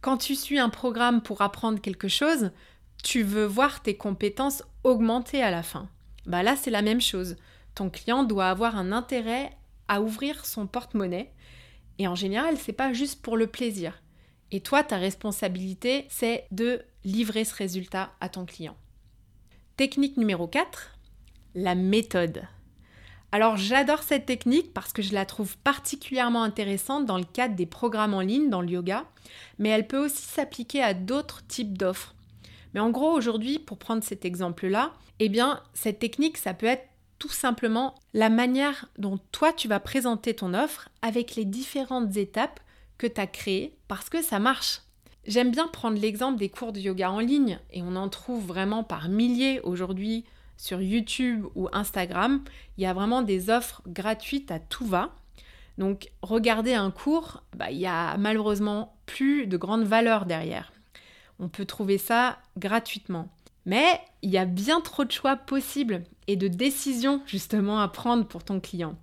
Quand 0.00 0.18
tu 0.18 0.36
suis 0.36 0.60
un 0.60 0.68
programme 0.68 1.20
pour 1.20 1.42
apprendre 1.42 1.80
quelque 1.80 2.06
chose, 2.06 2.52
tu 3.02 3.24
veux 3.24 3.44
voir 3.44 3.82
tes 3.82 3.96
compétences 3.96 4.62
augmenter 4.84 5.42
à 5.42 5.50
la 5.50 5.64
fin. 5.64 5.88
Bah 6.26 6.44
là, 6.44 6.54
c'est 6.54 6.70
la 6.70 6.82
même 6.82 7.00
chose. 7.00 7.36
Ton 7.74 7.90
client 7.90 8.22
doit 8.22 8.50
avoir 8.50 8.76
un 8.76 8.92
intérêt 8.92 9.50
à 9.88 10.00
ouvrir 10.00 10.46
son 10.46 10.68
porte-monnaie. 10.68 11.32
Et 11.98 12.06
en 12.06 12.14
général, 12.14 12.56
c'est 12.56 12.72
pas 12.72 12.92
juste 12.92 13.20
pour 13.20 13.36
le 13.36 13.48
plaisir. 13.48 14.00
Et 14.52 14.60
toi, 14.60 14.84
ta 14.84 14.96
responsabilité, 14.96 16.06
c'est 16.08 16.46
de 16.52 16.82
livrer 17.04 17.44
ce 17.44 17.54
résultat 17.56 18.12
à 18.20 18.28
ton 18.28 18.46
client. 18.46 18.76
Technique 19.80 20.18
numéro 20.18 20.46
4, 20.46 20.98
la 21.54 21.74
méthode. 21.74 22.42
Alors 23.32 23.56
j'adore 23.56 24.02
cette 24.02 24.26
technique 24.26 24.74
parce 24.74 24.92
que 24.92 25.00
je 25.00 25.14
la 25.14 25.24
trouve 25.24 25.56
particulièrement 25.56 26.42
intéressante 26.42 27.06
dans 27.06 27.16
le 27.16 27.24
cadre 27.24 27.54
des 27.54 27.64
programmes 27.64 28.12
en 28.12 28.20
ligne 28.20 28.50
dans 28.50 28.60
le 28.60 28.68
yoga, 28.68 29.06
mais 29.58 29.70
elle 29.70 29.86
peut 29.86 30.04
aussi 30.04 30.20
s'appliquer 30.20 30.82
à 30.82 30.92
d'autres 30.92 31.46
types 31.46 31.78
d'offres. 31.78 32.14
Mais 32.74 32.80
en 32.80 32.90
gros 32.90 33.10
aujourd'hui, 33.10 33.58
pour 33.58 33.78
prendre 33.78 34.04
cet 34.04 34.26
exemple-là, 34.26 34.92
eh 35.18 35.30
bien 35.30 35.62
cette 35.72 35.98
technique, 35.98 36.36
ça 36.36 36.52
peut 36.52 36.66
être 36.66 36.86
tout 37.18 37.30
simplement 37.30 37.94
la 38.12 38.28
manière 38.28 38.84
dont 38.98 39.18
toi 39.32 39.50
tu 39.50 39.66
vas 39.66 39.80
présenter 39.80 40.34
ton 40.34 40.52
offre 40.52 40.90
avec 41.00 41.36
les 41.36 41.46
différentes 41.46 42.18
étapes 42.18 42.60
que 42.98 43.06
tu 43.06 43.18
as 43.18 43.26
créées 43.26 43.78
parce 43.88 44.10
que 44.10 44.20
ça 44.20 44.40
marche. 44.40 44.82
J'aime 45.26 45.50
bien 45.50 45.68
prendre 45.68 46.00
l'exemple 46.00 46.38
des 46.38 46.48
cours 46.48 46.72
de 46.72 46.80
yoga 46.80 47.10
en 47.10 47.20
ligne 47.20 47.58
et 47.72 47.82
on 47.82 47.96
en 47.96 48.08
trouve 48.08 48.46
vraiment 48.46 48.82
par 48.82 49.08
milliers 49.08 49.60
aujourd'hui 49.60 50.24
sur 50.56 50.82
YouTube 50.82 51.46
ou 51.54 51.68
Instagram, 51.72 52.42
il 52.76 52.84
y 52.84 52.86
a 52.86 52.92
vraiment 52.92 53.22
des 53.22 53.48
offres 53.48 53.82
gratuites 53.86 54.50
à 54.50 54.58
tout 54.58 54.84
va. 54.84 55.14
Donc 55.78 56.10
regarder 56.20 56.74
un 56.74 56.90
cours, 56.90 57.42
bah, 57.56 57.70
il 57.70 57.78
y 57.78 57.86
a 57.86 58.16
malheureusement 58.18 58.94
plus 59.06 59.46
de 59.46 59.56
grande 59.56 59.84
valeur 59.84 60.26
derrière. 60.26 60.72
On 61.38 61.48
peut 61.48 61.64
trouver 61.64 61.96
ça 61.96 62.38
gratuitement. 62.58 63.28
Mais 63.64 64.00
il 64.20 64.30
y 64.30 64.38
a 64.38 64.44
bien 64.44 64.80
trop 64.80 65.04
de 65.04 65.12
choix 65.12 65.36
possibles 65.36 66.02
et 66.26 66.36
de 66.36 66.48
décisions 66.48 67.22
justement 67.26 67.80
à 67.80 67.88
prendre 67.88 68.26
pour 68.26 68.44
ton 68.44 68.60
client. 68.60 68.96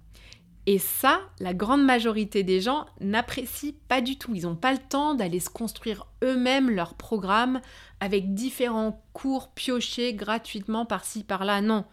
Et 0.70 0.80
ça, 0.80 1.22
la 1.40 1.54
grande 1.54 1.86
majorité 1.86 2.44
des 2.44 2.60
gens 2.60 2.88
n'apprécient 3.00 3.72
pas 3.88 4.02
du 4.02 4.18
tout. 4.18 4.36
Ils 4.36 4.44
n'ont 4.44 4.58
pas 4.58 4.74
le 4.74 4.78
temps 4.78 5.14
d'aller 5.14 5.40
se 5.40 5.50
construire 5.50 6.08
eux-mêmes 6.22 6.70
leur 6.70 6.96
programme 6.96 7.62
avec 8.02 8.34
différents 8.34 9.02
cours 9.14 9.48
piochés 9.54 10.14
gratuitement 10.14 10.86
par-ci 10.86 11.24
par-là. 11.24 11.62
Non. 11.62 11.86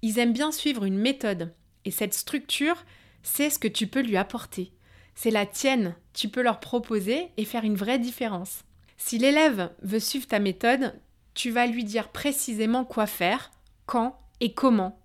Ils 0.00 0.18
aiment 0.18 0.32
bien 0.32 0.52
suivre 0.52 0.84
une 0.84 0.96
méthode. 0.96 1.52
Et 1.84 1.90
cette 1.90 2.14
structure, 2.14 2.82
c'est 3.22 3.50
ce 3.50 3.58
que 3.58 3.68
tu 3.68 3.86
peux 3.86 4.00
lui 4.00 4.16
apporter. 4.16 4.72
C'est 5.14 5.30
la 5.30 5.44
tienne. 5.44 5.94
Tu 6.14 6.30
peux 6.30 6.42
leur 6.42 6.60
proposer 6.60 7.28
et 7.36 7.44
faire 7.44 7.64
une 7.64 7.76
vraie 7.76 7.98
différence. 7.98 8.64
Si 8.96 9.18
l'élève 9.18 9.70
veut 9.82 10.00
suivre 10.00 10.26
ta 10.26 10.38
méthode, 10.38 10.98
tu 11.34 11.50
vas 11.50 11.66
lui 11.66 11.84
dire 11.84 12.08
précisément 12.08 12.86
quoi 12.86 13.06
faire, 13.06 13.50
quand 13.84 14.18
et 14.40 14.54
comment. 14.54 14.98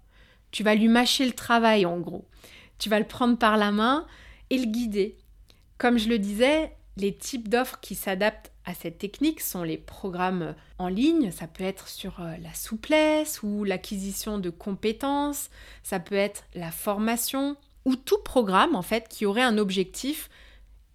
Tu 0.52 0.64
vas 0.64 0.76
lui 0.76 0.88
mâcher 0.88 1.26
le 1.26 1.34
travail 1.34 1.86
en 1.86 2.00
gros. 2.00 2.26
Tu 2.84 2.90
vas 2.90 3.00
le 3.00 3.08
prendre 3.08 3.38
par 3.38 3.56
la 3.56 3.72
main 3.72 4.06
et 4.50 4.58
le 4.58 4.66
guider. 4.66 5.16
Comme 5.78 5.98
je 5.98 6.10
le 6.10 6.20
disais, 6.20 6.76
les 6.98 7.16
types 7.16 7.48
d'offres 7.48 7.80
qui 7.80 7.96
s'adaptent 7.96 8.52
à 8.66 8.74
cette 8.74 8.98
technique 8.98 9.40
sont 9.40 9.64
les 9.64 9.78
programmes 9.78 10.54
en 10.80 10.90
ligne, 10.90 11.32
ça 11.32 11.48
peut 11.48 11.64
être 11.64 11.88
sur 11.88 12.20
euh, 12.20 12.36
la 12.42 12.54
souplesse 12.54 13.42
ou 13.42 13.64
l'acquisition 13.64 14.38
de 14.38 14.50
compétences, 14.50 15.50
ça 15.82 16.02
peut 16.02 16.16
être 16.16 16.44
la 16.56 16.72
formation 16.72 17.56
ou 17.86 17.96
tout 17.96 18.22
programme 18.22 18.76
en 18.76 18.82
fait 18.82 19.08
qui 19.08 19.26
aurait 19.26 19.44
un 19.44 19.60
objectif 19.60 20.30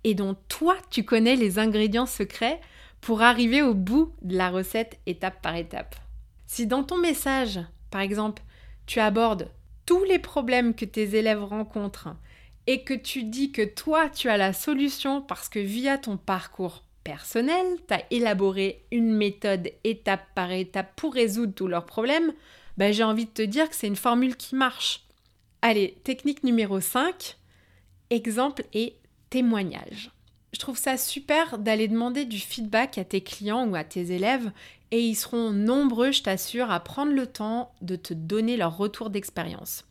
et 0.05 0.13
dont 0.13 0.37
toi 0.49 0.77
tu 0.91 1.07
connais 1.07 1.37
les 1.37 1.59
ingrédients 1.59 2.05
secrets 2.05 2.61
pour 3.01 3.23
arriver 3.23 3.63
au 3.63 3.73
bout 3.73 4.13
de 4.21 4.37
la 4.37 4.51
recette 4.51 5.01
étape 5.07 5.41
par 5.41 5.57
étape. 5.57 5.97
Si 6.47 6.67
dans 6.67 6.85
ton 6.85 6.99
message, 6.99 7.61
par 7.91 8.03
exemple, 8.03 8.43
tu 8.85 9.01
abordes 9.01 9.51
tous 9.89 10.05
les 10.05 10.19
problèmes 10.19 10.75
que 10.75 10.85
tes 10.85 11.17
élèves 11.17 11.43
rencontrent 11.43 12.15
et 12.67 12.85
que 12.85 12.93
tu 12.93 13.25
dis 13.25 13.53
que 13.53 13.63
toi, 13.63 14.11
tu 14.11 14.29
as 14.29 14.37
la 14.37 14.53
solution 14.53 15.23
parce 15.23 15.49
que 15.49 15.59
via 15.59 15.97
ton 15.97 16.19
parcours 16.19 16.85
personnel, 17.05 17.65
tu 17.87 17.95
as 17.95 18.05
élaboré 18.11 18.85
une 18.93 19.11
méthode 19.11 19.71
étape 19.85 20.27
par 20.35 20.53
étape 20.53 20.95
pour 20.95 21.15
résoudre 21.15 21.55
tous 21.55 21.69
leurs 21.69 21.87
problèmes, 21.87 22.35
ben, 22.77 22.93
j'ai 22.93 23.03
envie 23.03 23.25
de 23.25 23.31
te 23.31 23.41
dire 23.41 23.67
que 23.71 23.75
c'est 23.75 23.87
une 23.87 23.97
formule 23.97 24.37
qui 24.37 24.57
marche. 24.57 25.07
Allez, 25.63 25.97
technique 26.05 26.45
numéro 26.45 26.81
5, 26.81 27.39
exemple 28.11 28.65
et 28.75 28.95
témoignage. 29.31 30.11
Je 30.53 30.59
trouve 30.59 30.79
ça 30.79 30.97
super 30.97 31.59
d'aller 31.59 31.89
demander 31.89 32.25
du 32.25 32.39
feedback 32.39 32.97
à 32.99 33.05
tes 33.05 33.21
clients 33.21 33.69
ou 33.69 33.75
à 33.75 33.85
tes 33.85 34.13
élèves 34.13 34.51
et 34.91 35.01
ils 35.01 35.15
seront 35.15 35.51
nombreux, 35.51 36.13
je 36.13 36.23
t'assure, 36.23 36.71
à 36.71 36.81
prendre 36.81 37.13
le 37.13 37.27
temps 37.27 37.73
de 37.83 37.97
te 37.97 38.15
donner 38.15 38.57
leur 38.57 38.77
retour 38.77 39.11
d'expérience. 39.11 39.85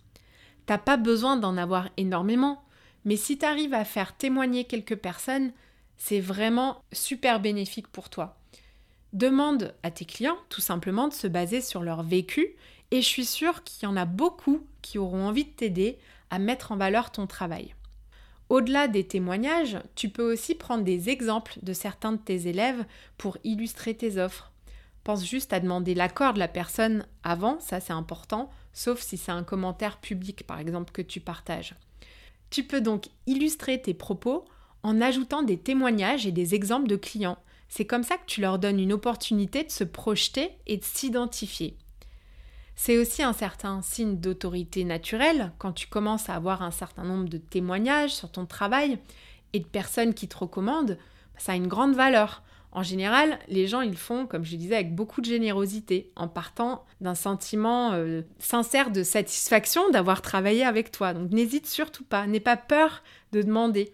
T'as 0.66 0.80
pas 0.80 0.98
besoin 0.98 1.38
d'en 1.38 1.58
avoir 1.58 1.90
énormément, 1.98 2.64
mais 3.06 3.16
si 3.16 3.38
tu 3.38 3.46
arrives 3.46 3.76
à 3.76 3.86
faire 3.86 4.18
témoigner 4.18 4.66
quelques 4.66 4.96
personnes, 4.96 5.52
c'est 5.98 6.20
vraiment 6.20 6.84
super 6.92 7.40
bénéfique 7.40 7.88
pour 7.88 8.10
toi. 8.10 8.38
Demande 9.14 9.76
à 9.84 9.92
tes 9.92 10.06
clients 10.06 10.38
tout 10.50 10.62
simplement 10.62 11.08
de 11.08 11.14
se 11.14 11.28
baser 11.28 11.62
sur 11.62 11.82
leur 11.82 12.04
vécu 12.04 12.56
et 12.92 13.02
je 13.02 13.08
suis 13.08 13.26
sûre 13.26 13.64
qu'il 13.64 13.88
y 13.88 13.92
en 13.92 13.96
a 13.96 14.06
beaucoup 14.06 14.66
qui 14.82 14.98
auront 14.98 15.28
envie 15.28 15.46
de 15.46 15.50
t'aider 15.50 15.98
à 16.30 16.40
mettre 16.40 16.72
en 16.72 16.78
valeur 16.78 17.12
ton 17.12 17.28
travail. 17.28 17.74
Au-delà 18.50 18.88
des 18.88 19.06
témoignages, 19.06 19.78
tu 19.96 20.10
peux 20.10 20.32
aussi 20.32 20.56
prendre 20.56 20.84
des 20.84 21.10
exemples 21.10 21.58
de 21.62 21.74
certains 21.74 22.14
de 22.14 22.18
tes 22.18 22.48
élèves 22.48 22.86
pour 23.18 23.38
illustrer 23.44 23.94
tes 23.94 24.18
offres. 24.18 24.52
Pense 25.04 25.26
juste 25.26 25.54
à 25.54 25.60
demander 25.60 25.94
l'accord 25.96 26.34
de 26.34 26.40
la 26.40 26.48
personne 26.48 27.06
avant, 27.24 27.60
ça 27.60 27.80
c'est 27.80 27.94
important, 27.94 28.50
sauf 28.74 29.02
si 29.02 29.18
c'est 29.18 29.32
un 29.32 29.44
commentaire 29.44 30.00
public 30.00 30.46
par 30.46 30.60
exemple 30.60 30.92
que 30.92 31.02
tu 31.02 31.20
partages. 31.20 31.76
Tu 32.50 32.64
peux 32.64 32.82
donc 32.82 33.08
illustrer 33.26 33.82
tes 33.82 33.94
propos 33.94 34.46
en 34.84 35.02
ajoutant 35.02 35.44
des 35.44 35.58
témoignages 35.58 36.26
et 36.26 36.32
des 36.32 36.56
exemples 36.56 36.88
de 36.88 36.96
clients. 36.96 37.38
C'est 37.68 37.86
comme 37.86 38.04
ça 38.04 38.18
que 38.18 38.26
tu 38.26 38.40
leur 38.40 38.60
donnes 38.60 38.80
une 38.80 38.94
opportunité 38.94 39.64
de 39.64 39.72
se 39.72 39.84
projeter 39.84 40.52
et 40.68 40.78
de 40.78 40.84
s'identifier. 40.86 41.78
C'est 42.80 43.00
aussi 43.00 43.24
un 43.24 43.34
certain 43.34 43.82
signe 43.82 44.18
d'autorité 44.18 44.84
naturelle 44.84 45.52
quand 45.58 45.74
tu 45.74 45.88
commences 45.88 46.30
à 46.30 46.36
avoir 46.36 46.62
un 46.62 46.70
certain 46.70 47.04
nombre 47.04 47.28
de 47.28 47.40
témoignages 47.40 48.14
sur 48.14 48.32
ton 48.32 48.46
travail 48.46 49.00
et 49.54 49.60
de 49.60 49.66
personnes 49.66 50.14
qui 50.14 50.28
te 50.28 50.38
recommandent, 50.38 51.00
ça 51.40 51.54
a 51.54 51.56
une 51.56 51.68
grande 51.68 51.96
valeur. 51.96 52.44
En 52.72 52.84
général, 52.84 53.40
les 53.48 53.66
gens, 53.66 53.82
ils 53.82 53.98
font, 53.98 54.28
comme 54.28 54.46
je 54.46 54.56
disais, 54.56 54.76
avec 54.76 54.94
beaucoup 54.94 55.22
de 55.22 55.26
générosité, 55.26 56.12
en 56.16 56.28
partant 56.28 56.86
d'un 57.02 57.16
sentiment 57.16 57.94
euh, 57.94 58.22
sincère 58.38 58.92
de 58.92 59.02
satisfaction 59.02 59.90
d'avoir 59.90 60.22
travaillé 60.22 60.64
avec 60.64 60.92
toi. 60.92 61.16
Donc 61.16 61.32
n'hésite 61.32 61.66
surtout 61.66 62.04
pas, 62.04 62.28
n'aie 62.28 62.40
pas 62.40 62.58
peur 62.58 63.02
de 63.32 63.42
demander. 63.42 63.92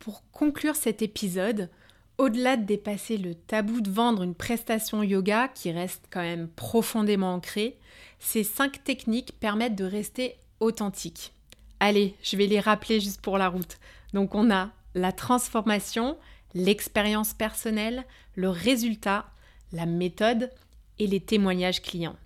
Pour 0.00 0.28
conclure 0.32 0.74
cet 0.74 1.00
épisode, 1.00 1.70
au-delà 2.18 2.56
de 2.56 2.64
dépasser 2.64 3.16
le 3.16 3.34
tabou 3.34 3.80
de 3.80 3.90
vendre 3.90 4.22
une 4.22 4.34
prestation 4.34 5.02
yoga 5.02 5.48
qui 5.48 5.70
reste 5.70 6.04
quand 6.10 6.20
même 6.20 6.48
profondément 6.48 7.34
ancrée, 7.34 7.78
ces 8.18 8.44
cinq 8.44 8.82
techniques 8.84 9.38
permettent 9.38 9.76
de 9.76 9.84
rester 9.84 10.36
authentique. 10.60 11.32
Allez, 11.80 12.16
je 12.22 12.36
vais 12.36 12.46
les 12.46 12.60
rappeler 12.60 13.00
juste 13.00 13.20
pour 13.20 13.38
la 13.38 13.48
route. 13.48 13.78
Donc 14.12 14.34
on 14.34 14.50
a 14.50 14.70
la 14.94 15.12
transformation, 15.12 16.18
l'expérience 16.54 17.34
personnelle, 17.34 18.04
le 18.34 18.50
résultat, 18.50 19.26
la 19.72 19.86
méthode 19.86 20.50
et 20.98 21.06
les 21.06 21.20
témoignages 21.20 21.82
clients. 21.82 22.16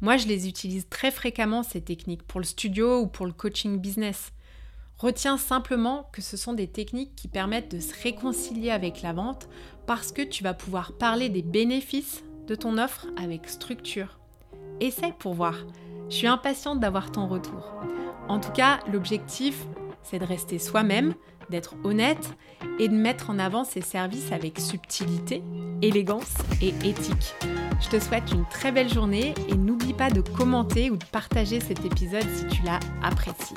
Moi, 0.00 0.16
je 0.16 0.28
les 0.28 0.46
utilise 0.46 0.88
très 0.88 1.10
fréquemment, 1.10 1.64
ces 1.64 1.80
techniques, 1.80 2.22
pour 2.22 2.38
le 2.38 2.46
studio 2.46 3.00
ou 3.00 3.08
pour 3.08 3.26
le 3.26 3.32
coaching 3.32 3.80
business. 3.80 4.30
Retiens 4.98 5.36
simplement 5.38 6.08
que 6.12 6.20
ce 6.20 6.36
sont 6.36 6.54
des 6.54 6.66
techniques 6.66 7.14
qui 7.14 7.28
permettent 7.28 7.70
de 7.70 7.78
se 7.78 7.94
réconcilier 8.02 8.70
avec 8.70 9.02
la 9.02 9.12
vente 9.12 9.48
parce 9.86 10.10
que 10.10 10.22
tu 10.22 10.42
vas 10.42 10.54
pouvoir 10.54 10.92
parler 10.92 11.28
des 11.28 11.42
bénéfices 11.42 12.24
de 12.48 12.56
ton 12.56 12.78
offre 12.78 13.06
avec 13.16 13.48
structure. 13.48 14.18
Essaye 14.80 15.12
pour 15.16 15.34
voir. 15.34 15.54
Je 16.10 16.16
suis 16.16 16.26
impatiente 16.26 16.80
d'avoir 16.80 17.12
ton 17.12 17.28
retour. 17.28 17.74
En 18.28 18.40
tout 18.40 18.50
cas, 18.50 18.80
l'objectif, 18.92 19.66
c'est 20.02 20.18
de 20.18 20.24
rester 20.24 20.58
soi-même, 20.58 21.14
d'être 21.48 21.76
honnête 21.84 22.36
et 22.80 22.88
de 22.88 22.94
mettre 22.94 23.30
en 23.30 23.38
avant 23.38 23.62
ses 23.62 23.82
services 23.82 24.32
avec 24.32 24.58
subtilité, 24.58 25.44
élégance 25.80 26.34
et 26.60 26.74
éthique. 26.84 27.36
Je 27.80 27.88
te 27.88 28.00
souhaite 28.00 28.32
une 28.32 28.46
très 28.48 28.72
belle 28.72 28.92
journée 28.92 29.32
et 29.48 29.54
n'oublie 29.54 29.94
pas 29.94 30.10
de 30.10 30.22
commenter 30.22 30.90
ou 30.90 30.96
de 30.96 31.04
partager 31.04 31.60
cet 31.60 31.84
épisode 31.84 32.26
si 32.34 32.46
tu 32.48 32.62
l'as 32.64 32.80
apprécié. 33.02 33.56